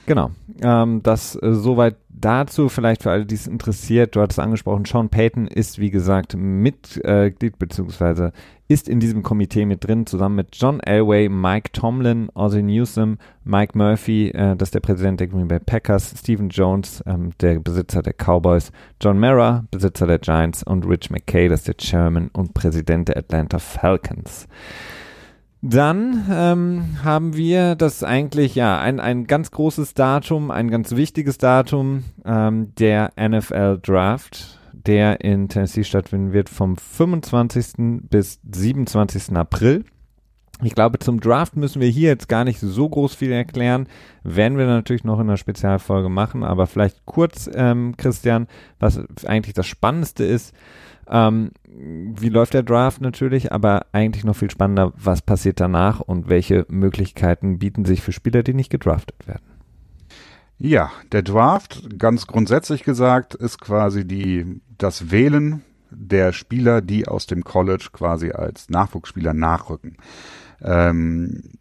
[0.06, 0.32] Genau.
[0.62, 4.16] Ähm, das äh, soweit dazu, vielleicht für alle, die es interessiert.
[4.16, 8.34] Du hattest angesprochen, Sean Payton ist, wie gesagt, Mitglied äh, beziehungsweise
[8.68, 13.76] ist in diesem Komitee mit drin, zusammen mit John Elway, Mike Tomlin, Ozzie Newsom, Mike
[13.76, 18.04] Murphy, äh, das ist der Präsident der Green Bay Packers, Stephen Jones, ähm, der Besitzer
[18.04, 22.54] der Cowboys, John Mara, Besitzer der Giants und Rich McKay, das ist der Chairman und
[22.54, 24.48] Präsident der Atlanta Falcons.
[25.62, 31.38] Dann ähm, haben wir das eigentlich ja ein, ein ganz großes Datum, ein ganz wichtiges
[31.38, 38.02] Datum, ähm, der NFL Draft, der in Tennessee stattfinden wird vom 25.
[38.10, 39.36] bis 27.
[39.36, 39.84] April.
[40.62, 43.88] Ich glaube, zum Draft müssen wir hier jetzt gar nicht so groß viel erklären.
[44.24, 49.54] Werden wir natürlich noch in einer Spezialfolge machen, aber vielleicht kurz, ähm, Christian, was eigentlich
[49.54, 50.54] das Spannendste ist.
[51.10, 56.30] Ähm, wie läuft der Draft natürlich, aber eigentlich noch viel spannender, was passiert danach und
[56.30, 59.44] welche Möglichkeiten bieten sich für Spieler, die nicht gedraftet werden.
[60.58, 67.26] Ja, der Draft, ganz grundsätzlich gesagt, ist quasi die, das Wählen der Spieler, die aus
[67.26, 69.98] dem College quasi als Nachwuchsspieler nachrücken.
[70.62, 71.54] Ähm,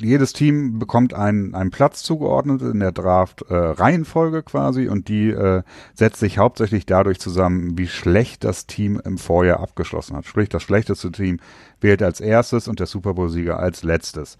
[0.00, 5.62] jedes Team bekommt einen, einen Platz zugeordnet in der Draft-Reihenfolge äh, quasi und die äh,
[5.94, 10.26] setzt sich hauptsächlich dadurch zusammen, wie schlecht das Team im Vorjahr abgeschlossen hat.
[10.26, 11.38] Sprich, das schlechteste Team
[11.80, 14.36] wählt als erstes und der Super Bowl-Sieger als letztes.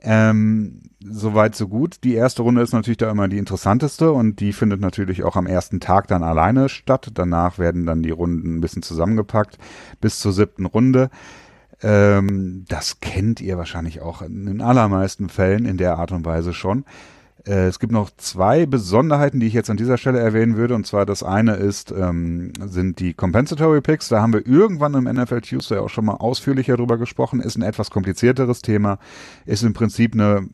[0.00, 2.02] Ähm, Soweit, so gut.
[2.02, 5.46] Die erste Runde ist natürlich da immer die interessanteste und die findet natürlich auch am
[5.46, 7.10] ersten Tag dann alleine statt.
[7.12, 9.58] Danach werden dann die Runden ein bisschen zusammengepackt
[10.00, 11.10] bis zur siebten Runde.
[11.82, 16.84] Ähm, das kennt ihr wahrscheinlich auch in allermeisten Fällen in der Art und Weise schon.
[17.46, 20.74] Äh, es gibt noch zwei Besonderheiten, die ich jetzt an dieser Stelle erwähnen würde.
[20.74, 24.08] Und zwar das eine ist, ähm, sind die Compensatory Picks.
[24.08, 27.40] Da haben wir irgendwann im NFL Tuesday auch schon mal ausführlicher drüber gesprochen.
[27.40, 28.98] Ist ein etwas komplizierteres Thema.
[29.46, 30.48] Ist im Prinzip eine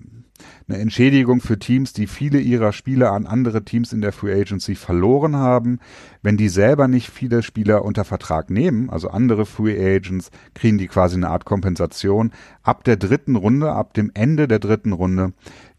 [0.70, 4.76] eine Entschädigung für Teams, die viele ihrer Spieler an andere Teams in der Free Agency
[4.76, 5.80] verloren haben.
[6.22, 10.86] Wenn die selber nicht viele Spieler unter Vertrag nehmen, also andere Free Agents, kriegen die
[10.86, 12.30] quasi eine Art Kompensation.
[12.62, 15.32] Ab der dritten Runde, ab dem Ende der dritten Runde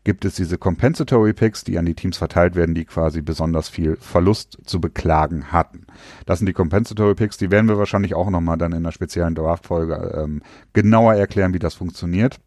[0.04, 3.96] gibt es diese Compensatory Picks, die an die Teams verteilt werden, die quasi besonders viel
[3.98, 5.86] Verlust zu beklagen hatten.
[6.26, 9.36] Das sind die Compensatory Picks, die werden wir wahrscheinlich auch nochmal dann in einer speziellen
[9.36, 10.42] Draft-Folge ähm,
[10.74, 12.40] genauer erklären, wie das funktioniert.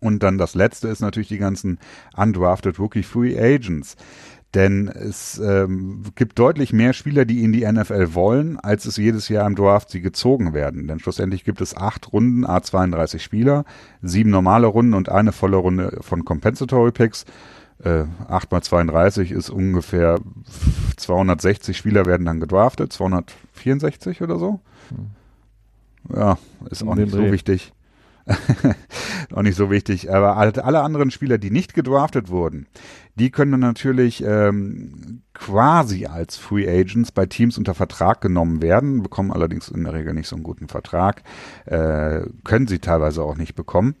[0.00, 1.78] Und dann das letzte ist natürlich die ganzen
[2.16, 3.96] undrafted Rookie Free Agents.
[4.54, 9.28] Denn es ähm, gibt deutlich mehr Spieler, die in die NFL wollen, als es jedes
[9.28, 10.88] Jahr im Draft sie gezogen werden.
[10.88, 13.64] Denn schlussendlich gibt es acht Runden, A32 Spieler,
[14.02, 17.26] sieben normale Runden und eine volle Runde von Compensatory Picks.
[17.84, 20.18] Äh, 8 mal 32 ist ungefähr
[20.96, 24.60] 260 Spieler werden dann gedraftet, 264 oder so.
[24.88, 25.10] Hm.
[26.14, 27.72] Ja, ist auch nicht so wichtig.
[29.34, 30.12] auch nicht so wichtig.
[30.12, 32.66] Aber alle anderen Spieler, die nicht gedraftet wurden,
[33.14, 39.32] die können natürlich ähm, quasi als Free Agents bei Teams unter Vertrag genommen werden, bekommen
[39.32, 41.22] allerdings in der Regel nicht so einen guten Vertrag,
[41.66, 43.94] äh, können sie teilweise auch nicht bekommen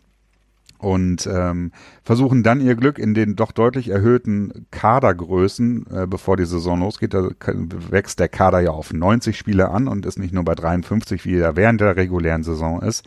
[0.80, 6.46] und ähm, versuchen dann ihr Glück in den doch deutlich erhöhten Kadergrößen, äh, bevor die
[6.46, 7.12] Saison losgeht.
[7.12, 7.28] Da
[7.90, 11.36] wächst der Kader ja auf 90 Spieler an und ist nicht nur bei 53, wie
[11.36, 13.04] er während der regulären Saison ist.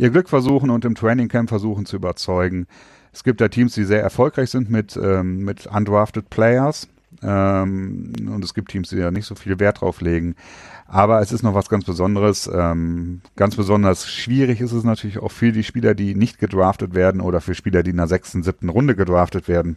[0.00, 2.66] Ihr Glück versuchen und im Training Camp versuchen zu überzeugen.
[3.12, 6.88] Es gibt da Teams, die sehr erfolgreich sind mit, ähm, mit undrafted Players.
[7.22, 10.36] Ähm, und es gibt Teams, die da nicht so viel Wert drauf legen.
[10.86, 12.50] Aber es ist noch was ganz Besonderes.
[12.50, 17.20] Ähm, ganz besonders schwierig ist es natürlich auch für die Spieler, die nicht gedraftet werden
[17.20, 19.76] oder für Spieler, die in der sechsten, siebten Runde gedraftet werden.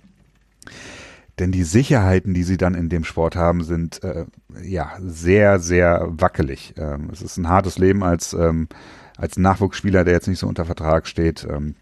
[1.37, 4.23] Denn die Sicherheiten, die sie dann in dem Sport haben, sind äh,
[4.63, 6.75] ja sehr, sehr wackelig.
[6.77, 8.69] Ähm, es ist ein hartes Leben als, ähm,
[9.17, 11.47] als Nachwuchsspieler, der jetzt nicht so unter Vertrag steht.
[11.49, 11.75] Ähm,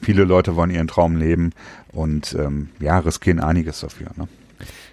[0.00, 1.50] viele Leute wollen ihren Traum leben
[1.92, 4.08] und ähm, ja, riskieren einiges dafür.
[4.16, 4.28] Ne?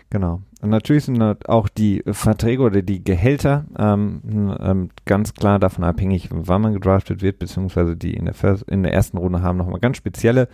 [0.09, 0.41] Genau.
[0.61, 6.29] Und natürlich sind auch die Verträge oder die Gehälter ähm, ähm, ganz klar davon abhängig,
[6.31, 9.79] wann man gedraftet wird, beziehungsweise die in der, First, in der ersten Runde haben nochmal
[9.79, 10.49] ganz spezielle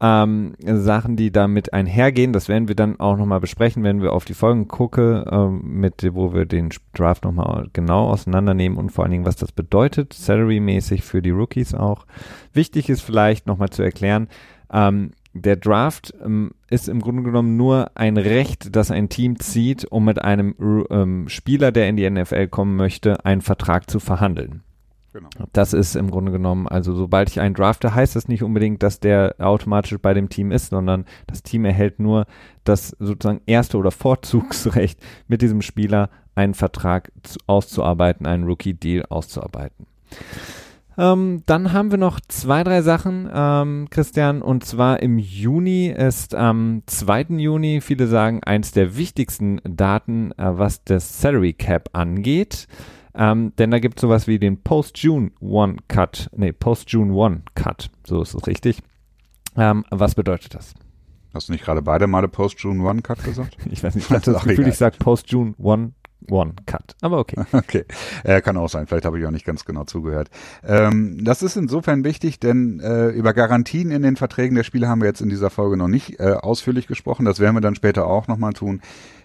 [0.00, 2.32] ähm, Sachen, die damit einhergehen.
[2.32, 6.06] Das werden wir dann auch nochmal besprechen, wenn wir auf die Folgen gucken, ähm, mit,
[6.12, 11.02] wo wir den Draft nochmal genau auseinandernehmen und vor allen Dingen, was das bedeutet, salary-mäßig
[11.02, 12.06] für die Rookies auch.
[12.52, 14.28] Wichtig ist vielleicht nochmal zu erklären,
[14.72, 19.84] ähm, der Draft ähm, ist im Grunde genommen nur ein Recht, das ein Team zieht,
[19.84, 20.54] um mit einem
[20.90, 24.62] ähm, Spieler, der in die NFL kommen möchte, einen Vertrag zu verhandeln.
[25.18, 25.30] Genau.
[25.52, 29.00] Das ist im Grunde genommen, also sobald ich einen drafte, heißt das nicht unbedingt, dass
[29.00, 32.26] der automatisch bei dem Team ist, sondern das Team erhält nur
[32.62, 39.86] das sozusagen erste oder Vorzugsrecht, mit diesem Spieler einen Vertrag zu, auszuarbeiten, einen Rookie-Deal auszuarbeiten.
[40.96, 46.34] Ähm, dann haben wir noch zwei, drei Sachen, ähm, Christian, und zwar im Juni ist
[46.34, 47.38] am 2.
[47.38, 52.68] Juni, viele sagen, eins der wichtigsten Daten, äh, was das Salary Cap angeht.
[53.18, 57.90] Ähm, denn da gibt es sowas wie den Post-June One Cut, nee, Post-June One Cut,
[58.06, 58.78] so ist es richtig.
[59.56, 60.74] Ähm, was bedeutet das?
[61.34, 63.56] Hast du nicht gerade beide Male Post-June One Cut gesagt?
[63.70, 64.68] ich weiß nicht, ich hatte das Gefühl, egal.
[64.68, 65.94] ich sage Post-June One
[66.30, 66.96] One Cut.
[67.00, 67.36] Aber okay.
[67.52, 67.84] Okay.
[68.24, 68.86] Äh, kann auch sein.
[68.86, 70.30] Vielleicht habe ich auch nicht ganz genau zugehört.
[70.66, 75.00] Ähm, das ist insofern wichtig, denn äh, über Garantien in den Verträgen der Spieler haben
[75.00, 77.24] wir jetzt in dieser Folge noch nicht äh, ausführlich gesprochen.
[77.24, 78.80] Das werden wir dann später auch nochmal tun.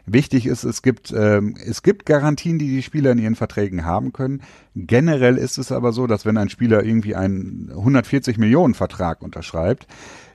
[0.05, 4.11] Wichtig ist, es gibt, ähm, es gibt Garantien, die die Spieler in ihren Verträgen haben
[4.11, 4.41] können.
[4.75, 9.87] Generell ist es aber so, dass wenn ein Spieler irgendwie einen 140 Millionen Vertrag unterschreibt,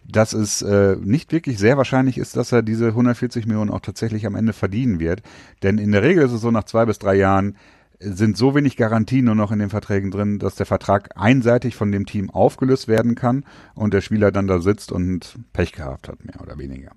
[0.09, 4.27] dass es äh, nicht wirklich sehr wahrscheinlich ist, dass er diese 140 Millionen auch tatsächlich
[4.27, 5.23] am Ende verdienen wird.
[5.62, 7.57] Denn in der Regel ist es so, nach zwei bis drei Jahren
[8.01, 11.90] sind so wenig Garantien nur noch in den Verträgen drin, dass der Vertrag einseitig von
[11.90, 13.44] dem Team aufgelöst werden kann
[13.75, 16.92] und der Spieler dann da sitzt und Pech gehabt hat, mehr oder weniger.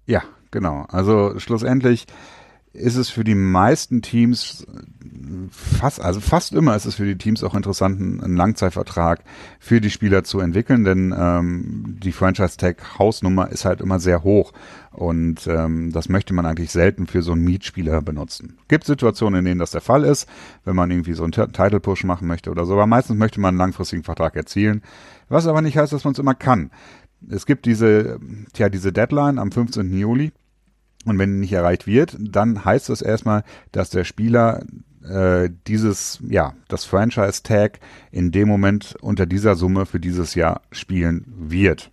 [0.05, 0.85] Ja, genau.
[0.89, 2.05] Also schlussendlich
[2.77, 4.65] ist es für die meisten Teams
[5.51, 9.23] fast, also fast immer ist es für die Teams auch interessant, einen Langzeitvertrag
[9.59, 14.53] für die Spieler zu entwickeln, denn ähm, die Franchise-Tag-Hausnummer ist halt immer sehr hoch
[14.91, 18.57] und ähm, das möchte man eigentlich selten für so einen Mietspieler benutzen.
[18.67, 20.27] Gibt Situationen, in denen das der Fall ist,
[20.65, 23.57] wenn man irgendwie so einen Title-Push machen möchte oder so, aber meistens möchte man einen
[23.57, 24.81] langfristigen Vertrag erzielen,
[25.29, 26.71] was aber nicht heißt, dass man es immer kann.
[27.29, 28.19] Es gibt diese,
[28.53, 29.91] tja, diese Deadline am 15.
[29.97, 30.31] Juli,
[31.07, 34.63] und wenn nicht erreicht wird, dann heißt das erstmal, dass der Spieler
[35.07, 37.79] äh, dieses, ja, das Franchise-Tag
[38.11, 41.91] in dem Moment unter dieser Summe für dieses Jahr spielen wird,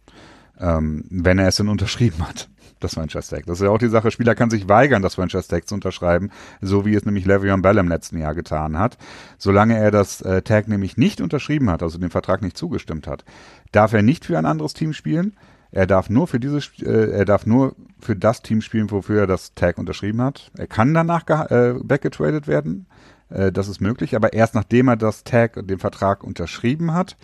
[0.58, 2.48] ähm, wenn er es denn unterschrieben hat.
[2.80, 3.46] Das Franchise-Tag.
[3.46, 4.10] Das ist ja auch die Sache.
[4.10, 7.88] Spieler kann sich weigern, das Franchise-Tag zu unterschreiben, so wie es nämlich Le'Veon Bell im
[7.88, 8.98] letzten Jahr getan hat.
[9.38, 13.24] Solange er das äh, Tag nämlich nicht unterschrieben hat, also dem Vertrag nicht zugestimmt hat,
[13.72, 15.34] darf er nicht für ein anderes Team spielen.
[15.74, 19.26] Er darf nur für dieses, äh, er darf nur für das Team spielen, wofür er
[19.26, 20.52] das Tag unterschrieben hat.
[20.56, 22.86] Er kann danach äh, weggetradet werden.
[23.28, 27.16] Äh, das ist möglich, aber erst nachdem er das Tag, den Vertrag unterschrieben hat.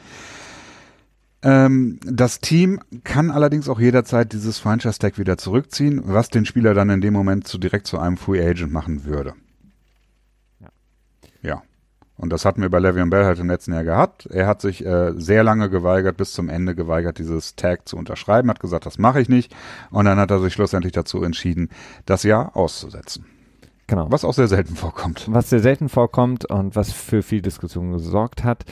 [1.43, 6.91] Ähm, das Team kann allerdings auch jederzeit dieses Franchise-Tag wieder zurückziehen, was den Spieler dann
[6.91, 9.35] in dem Moment zu direkt zu einem Free Agent machen würde.
[12.21, 14.27] Und das hatten wir bei Le'Veon Bell halt im letzten Jahr gehabt.
[14.27, 18.51] Er hat sich äh, sehr lange geweigert, bis zum Ende geweigert, dieses Tag zu unterschreiben,
[18.51, 19.57] hat gesagt, das mache ich nicht.
[19.91, 21.71] Und dann hat er sich schlussendlich dazu entschieden,
[22.05, 23.25] das Jahr auszusetzen.
[23.91, 24.07] Genau.
[24.09, 25.27] Was auch sehr selten vorkommt.
[25.29, 28.65] Was sehr selten vorkommt und was für viel Diskussion gesorgt hat.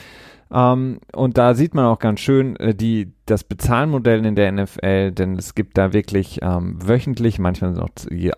[0.53, 5.11] Ähm, und da sieht man auch ganz schön äh, die, das Bezahlmodell in der NFL,
[5.11, 7.89] denn es gibt da wirklich ähm, wöchentlich, manchmal auch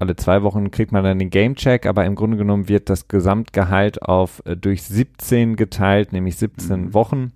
[0.01, 4.01] alle zwei Wochen kriegt man dann den Gamecheck, aber im Grunde genommen wird das Gesamtgehalt
[4.01, 6.95] auf äh, durch 17 geteilt, nämlich 17 mhm.
[6.95, 7.33] Wochen.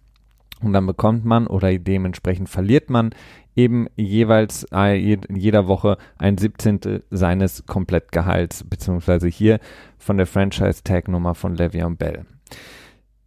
[0.62, 3.10] Und dann bekommt man oder dementsprechend verliert man
[3.56, 7.02] eben jeweils äh, in jeder Woche ein 17.
[7.10, 9.60] seines Komplettgehalts, beziehungsweise hier
[9.98, 12.24] von der Franchise-Tag-Nummer von Le'Veon Bell.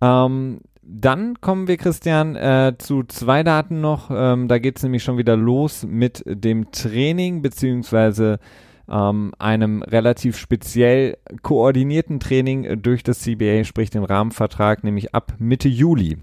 [0.01, 0.59] Ähm,
[0.89, 4.09] dann kommen wir, Christian, äh, zu zwei Daten noch.
[4.09, 8.39] Ähm, da geht es nämlich schon wieder los mit dem Training, beziehungsweise
[8.89, 15.67] ähm, einem relativ speziell koordinierten Training durch das CBA, sprich den Rahmenvertrag, nämlich ab Mitte
[15.67, 16.17] Juli.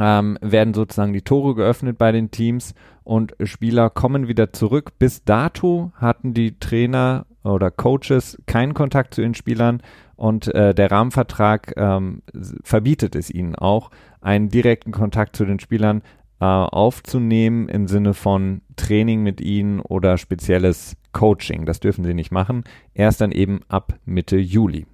[0.00, 4.92] Ähm, werden sozusagen die Tore geöffnet bei den Teams und Spieler kommen wieder zurück.
[4.98, 9.82] Bis dato hatten die Trainer oder Coaches keinen Kontakt zu den Spielern
[10.16, 12.22] und äh, der Rahmenvertrag ähm,
[12.62, 16.02] verbietet es ihnen auch, einen direkten Kontakt zu den Spielern
[16.40, 21.66] äh, aufzunehmen im Sinne von Training mit ihnen oder spezielles Coaching.
[21.66, 22.64] Das dürfen sie nicht machen.
[22.94, 24.86] Erst dann eben ab Mitte Juli.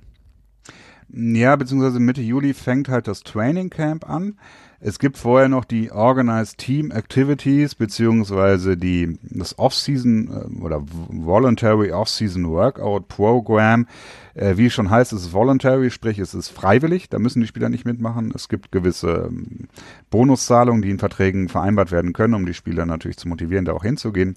[1.08, 4.38] Ja, beziehungsweise Mitte Juli fängt halt das Training Camp an.
[4.86, 11.90] Es gibt vorher noch die Organized Team Activities beziehungsweise die das Off-Season äh, oder Voluntary
[11.90, 13.86] Off-Season Workout Program.
[14.34, 17.08] Äh, wie es schon heißt, es ist voluntary, sprich es ist freiwillig.
[17.08, 18.30] Da müssen die Spieler nicht mitmachen.
[18.34, 19.68] Es gibt gewisse ähm,
[20.10, 23.84] Bonuszahlungen, die in Verträgen vereinbart werden können, um die Spieler natürlich zu motivieren, da auch
[23.84, 24.36] hinzugehen.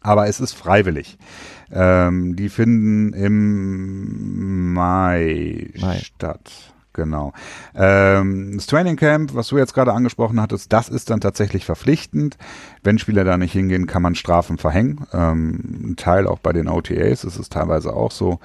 [0.00, 1.18] Aber es ist freiwillig.
[1.72, 5.98] Ähm, die finden im Mai, Mai.
[5.98, 6.71] statt.
[6.94, 7.32] Genau.
[7.74, 12.36] Ähm, das Training Camp, was du jetzt gerade angesprochen hattest, das ist dann tatsächlich verpflichtend.
[12.82, 15.06] Wenn Spieler da nicht hingehen, kann man Strafen verhängen.
[15.12, 18.40] Ähm, ein Teil auch bei den OTAs ist es teilweise auch so.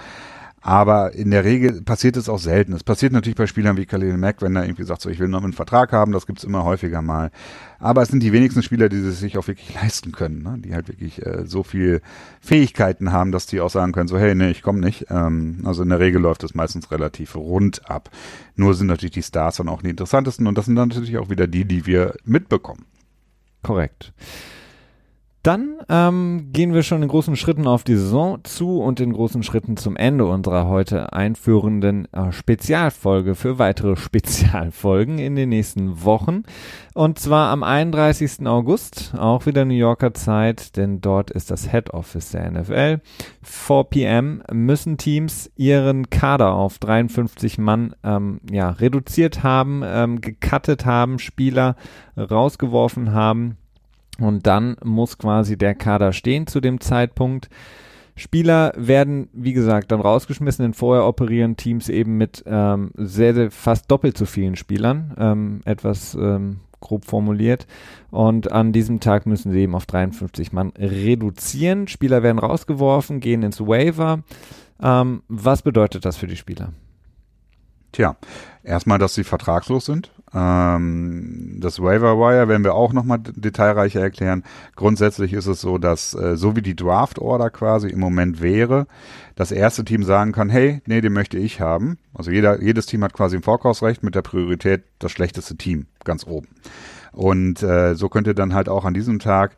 [0.62, 2.74] Aber in der Regel passiert es auch selten.
[2.74, 5.28] Es passiert natürlich bei Spielern wie Khalil Mack, wenn er irgendwie sagt, so ich will
[5.28, 7.32] noch einen Vertrag haben, das gibt's immer häufiger mal.
[7.80, 10.58] Aber es sind die wenigsten Spieler, die es sich auch wirklich leisten können, ne?
[10.58, 12.02] die halt wirklich äh, so viel
[12.42, 15.06] Fähigkeiten haben, dass die auch sagen können, so hey, nee, ich komme nicht.
[15.10, 18.10] Ähm, also in der Regel läuft es meistens relativ rund ab.
[18.56, 21.30] Nur sind natürlich die Stars dann auch die interessantesten und das sind dann natürlich auch
[21.30, 22.86] wieder die, die wir mitbekommen.
[23.62, 24.12] Korrekt.
[25.48, 29.44] Dann ähm, gehen wir schon in großen Schritten auf die Saison zu und in großen
[29.44, 36.44] Schritten zum Ende unserer heute einführenden äh, Spezialfolge für weitere Spezialfolgen in den nächsten Wochen.
[36.94, 38.46] Und zwar am 31.
[38.46, 43.00] August, auch wieder New Yorker Zeit, denn dort ist das Head Office der NFL.
[43.42, 44.44] 4 p.m.
[44.52, 51.78] müssen Teams ihren Kader auf 53 Mann ähm, ja, reduziert haben, ähm, gecuttet haben, Spieler
[52.18, 53.56] rausgeworfen haben
[54.20, 57.50] und dann muss quasi der Kader stehen zu dem Zeitpunkt.
[58.16, 63.52] Spieler werden, wie gesagt, dann rausgeschmissen, denn vorher operieren Teams eben mit ähm, sehr, sehr
[63.52, 67.68] fast doppelt so vielen Spielern, ähm, etwas ähm, grob formuliert.
[68.10, 71.88] Und an diesem Tag müssen sie eben auf 53 Mann reduzieren.
[71.88, 74.24] Spieler werden rausgeworfen, gehen ins Waiver.
[74.82, 76.74] Ähm, was bedeutet das für die Spieler?
[77.92, 78.16] Tja,
[78.64, 80.12] erstmal, dass sie vertragslos sind.
[80.38, 84.44] Ähm, das Waiver Wire werden wir auch nochmal detailreicher erklären.
[84.76, 88.86] Grundsätzlich ist es so, dass äh, so wie die Draft Order quasi im Moment wäre,
[89.36, 91.98] das erste Team sagen kann, hey, nee, den möchte ich haben.
[92.14, 96.26] Also jeder, jedes Team hat quasi ein Vorkaufsrecht mit der Priorität das schlechteste Team ganz
[96.28, 96.48] oben.
[97.14, 99.56] Und äh, so könnte dann halt auch an diesem Tag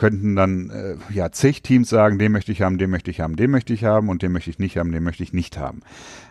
[0.00, 3.36] könnten dann äh, ja zig Teams sagen, den möchte ich haben, den möchte ich haben,
[3.36, 5.82] den möchte ich haben und den möchte ich nicht haben, den möchte ich nicht haben.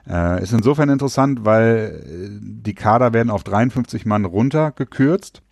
[0.10, 5.44] Äh, ist insofern interessant, weil äh, die Kader werden auf 53 Mann runtergekürzt.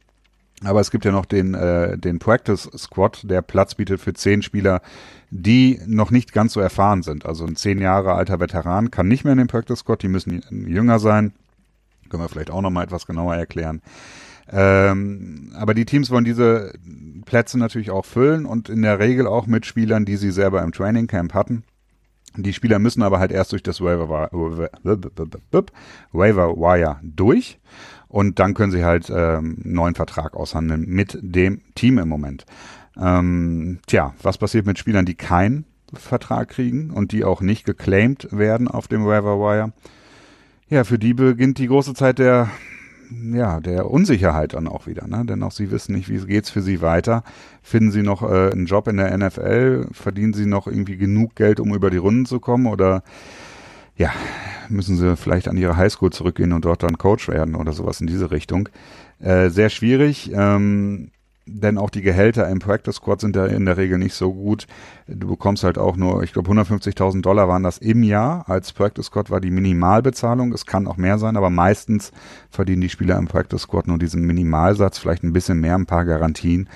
[0.63, 4.41] Aber es gibt ja noch den, äh, den Practice Squad, der Platz bietet für zehn
[4.41, 4.81] Spieler,
[5.29, 7.27] die noch nicht ganz so erfahren sind.
[7.27, 10.41] Also ein zehn Jahre alter Veteran kann nicht mehr in den Practice Squad, die müssen
[10.49, 11.33] jünger sein.
[12.09, 13.83] Können wir vielleicht auch noch mal etwas genauer erklären.
[14.51, 16.73] Ähm, aber die Teams wollen diese
[17.25, 20.71] Plätze natürlich auch füllen und in der Regel auch mit Spielern, die sie selber im
[20.71, 21.63] Training Camp hatten.
[22.35, 24.29] Die Spieler müssen aber halt erst durch das Waiver,
[26.13, 27.59] Wire durch
[28.07, 32.45] und dann können sie halt ähm, neuen Vertrag aushandeln mit dem Team im Moment.
[32.99, 38.27] Ähm, tja, was passiert mit Spielern, die keinen Vertrag kriegen und die auch nicht geclaimed
[38.31, 39.73] werden auf dem Waiver Wire?
[40.69, 42.49] Ja, für die beginnt die große Zeit der
[43.33, 45.23] ja, der Unsicherheit dann auch wieder, ne?
[45.25, 47.23] Denn auch sie wissen nicht, wie geht's für sie weiter.
[47.61, 49.87] Finden sie noch äh, einen Job in der NFL?
[49.91, 52.65] Verdienen sie noch irgendwie genug Geld, um über die Runden zu kommen?
[52.67, 53.03] Oder
[53.95, 54.11] ja,
[54.69, 58.07] müssen sie vielleicht an ihre Highschool zurückgehen und dort dann Coach werden oder sowas in
[58.07, 58.69] diese Richtung?
[59.19, 60.31] Äh, sehr schwierig.
[60.33, 61.11] Ähm,
[61.47, 64.67] denn auch die Gehälter im Practice Squad sind ja in der Regel nicht so gut.
[65.07, 68.47] Du bekommst halt auch nur, ich glaube 150.000 Dollar waren das im Jahr.
[68.49, 70.53] Als Practice Squad war die Minimalbezahlung.
[70.53, 72.11] Es kann auch mehr sein, aber meistens
[72.49, 76.05] verdienen die Spieler im Practice Squad nur diesen Minimalsatz, vielleicht ein bisschen mehr, ein paar
[76.05, 76.69] Garantien.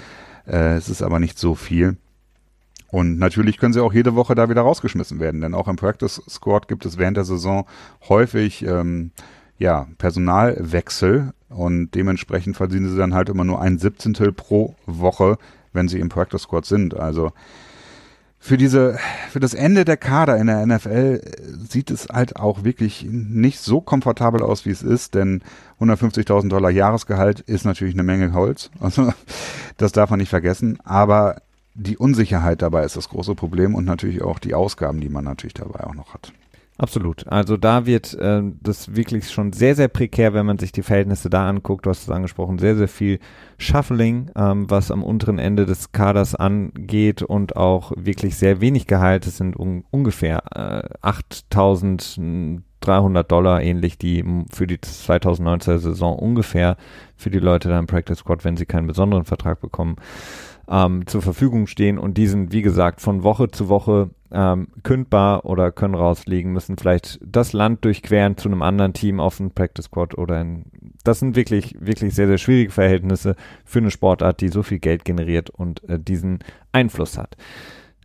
[0.47, 1.97] Äh, es ist aber nicht so viel.
[2.91, 6.22] Und natürlich können sie auch jede Woche da wieder rausgeschmissen werden, denn auch im Practice
[6.30, 7.65] Squad gibt es während der Saison
[8.09, 9.11] häufig ähm,
[9.62, 15.38] ja, Personalwechsel und dementsprechend verdienen sie dann halt immer nur ein Siebzehntel pro Woche,
[15.72, 16.95] wenn sie im Practice Squad sind.
[16.95, 17.32] Also
[18.39, 18.97] für diese,
[19.30, 21.22] für das Ende der Kader in der NFL
[21.70, 25.43] sieht es halt auch wirklich nicht so komfortabel aus, wie es ist, denn
[25.80, 28.72] 150.000 Dollar Jahresgehalt ist natürlich eine Menge Holz.
[28.80, 29.14] Also,
[29.78, 30.80] das darf man nicht vergessen.
[30.84, 31.36] Aber
[31.76, 35.53] die Unsicherheit dabei ist das große Problem und natürlich auch die Ausgaben, die man natürlich
[35.53, 36.34] dabei auch noch hat.
[36.82, 37.27] Absolut.
[37.27, 41.29] Also da wird äh, das wirklich schon sehr, sehr prekär, wenn man sich die Verhältnisse
[41.29, 41.86] da anguckt.
[41.86, 43.19] Du hast es angesprochen, sehr, sehr viel
[43.59, 49.27] Shuffling, ähm, was am unteren Ende des Kaders angeht und auch wirklich sehr wenig Gehalt.
[49.27, 56.77] Es sind un ungefähr äh, 8300 Dollar ähnlich, die für die 2019er Saison ungefähr
[57.15, 59.97] für die Leute da im Practice Squad, wenn sie keinen besonderen Vertrag bekommen,
[60.72, 65.45] ähm, zur Verfügung stehen und die sind, wie gesagt, von Woche zu Woche ähm, kündbar
[65.45, 69.86] oder können rausfliegen, müssen vielleicht das Land durchqueren zu einem anderen Team auf einen Practice
[69.86, 70.63] Squad oder in,
[71.03, 75.03] das sind wirklich, wirklich sehr, sehr schwierige Verhältnisse für eine Sportart, die so viel Geld
[75.03, 76.39] generiert und äh, diesen
[76.72, 77.36] Einfluss hat.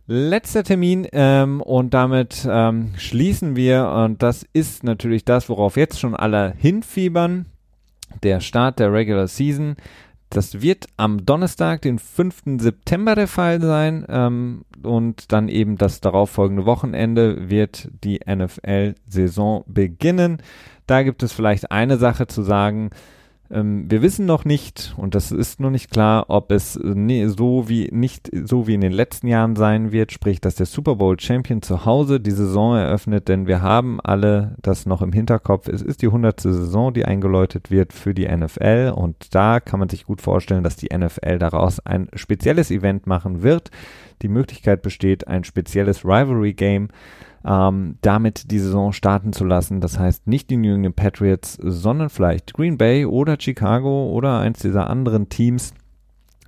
[0.05, 5.99] Letzter Termin ähm, und damit ähm, schließen wir und das ist natürlich das, worauf jetzt
[5.99, 7.45] schon alle hinfiebern.
[8.23, 9.75] Der Start der Regular Season.
[10.29, 12.59] Das wird am Donnerstag, den 5.
[12.59, 14.05] September der Fall sein.
[14.09, 20.41] Ähm, und dann eben das darauffolgende Wochenende wird die NFL-Saison beginnen.
[20.85, 22.89] Da gibt es vielleicht eine Sache zu sagen.
[23.49, 27.69] Ähm, wir wissen noch nicht, und das ist noch nicht klar, ob es nee, so
[27.69, 31.19] wie nicht so wie in den letzten Jahren sein wird, sprich, dass der Super Bowl
[31.19, 35.67] Champion zu Hause die Saison eröffnet, denn wir haben alle das noch im Hinterkopf.
[35.67, 39.89] Es ist die hundertste Saison, die eingeläutet wird für die NFL, und da kann man
[39.89, 43.71] sich gut vorstellen, dass die NFL daraus ein spezielles Event machen wird.
[44.21, 46.89] Die Möglichkeit besteht, ein spezielles Rivalry Game
[47.47, 49.79] ähm, damit die Saison starten zu lassen.
[49.79, 54.59] Das heißt nicht die New England Patriots, sondern vielleicht Green Bay oder Chicago oder eins
[54.59, 55.73] dieser anderen Teams,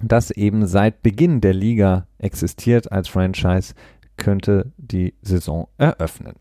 [0.01, 3.73] das eben seit Beginn der Liga existiert als Franchise,
[4.17, 6.33] könnte die Saison eröffnen.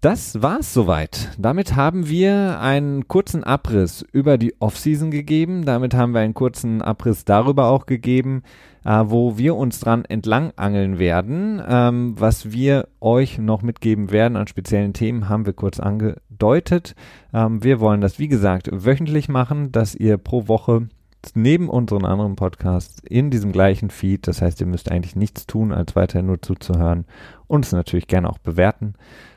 [0.00, 1.30] Das war's soweit.
[1.38, 5.64] Damit haben wir einen kurzen Abriss über die Offseason gegeben.
[5.64, 8.42] Damit haben wir einen kurzen Abriss darüber auch gegeben,
[8.84, 11.62] äh, wo wir uns dran entlang angeln werden.
[11.66, 16.94] Ähm, was wir euch noch mitgeben werden an speziellen Themen, haben wir kurz angedeutet.
[17.32, 20.88] Ähm, wir wollen das, wie gesagt, wöchentlich machen, dass ihr pro Woche
[21.34, 25.72] neben unseren anderen Podcasts in diesem gleichen Feed, das heißt, ihr müsst eigentlich nichts tun,
[25.72, 27.04] als weiterhin nur zuzuhören
[27.46, 28.94] und es natürlich gerne auch bewerten.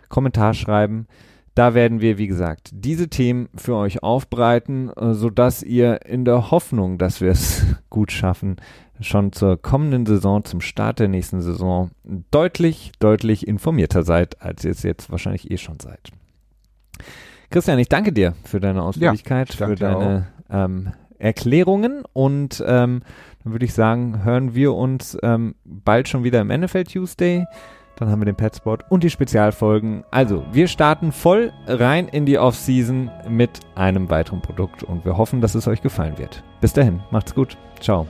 [0.09, 1.07] Kommentar schreiben.
[1.55, 6.51] Da werden wir, wie gesagt, diese Themen für euch aufbereiten, äh, sodass ihr in der
[6.51, 8.57] Hoffnung, dass wir es gut schaffen,
[8.99, 11.91] schon zur kommenden Saison, zum Start der nächsten Saison,
[12.29, 16.11] deutlich, deutlich informierter seid, als ihr es jetzt wahrscheinlich eh schon seid.
[17.49, 23.01] Christian, ich danke dir für deine Ausführlichkeit, ja, für deine ähm, Erklärungen und ähm,
[23.43, 27.45] dann würde ich sagen, hören wir uns ähm, bald schon wieder im NFL Tuesday.
[27.97, 30.03] Dann haben wir den Petspot und die Spezialfolgen.
[30.11, 35.41] Also, wir starten voll rein in die Offseason mit einem weiteren Produkt und wir hoffen,
[35.41, 36.43] dass es euch gefallen wird.
[36.61, 37.57] Bis dahin, macht's gut.
[37.79, 38.07] Ciao.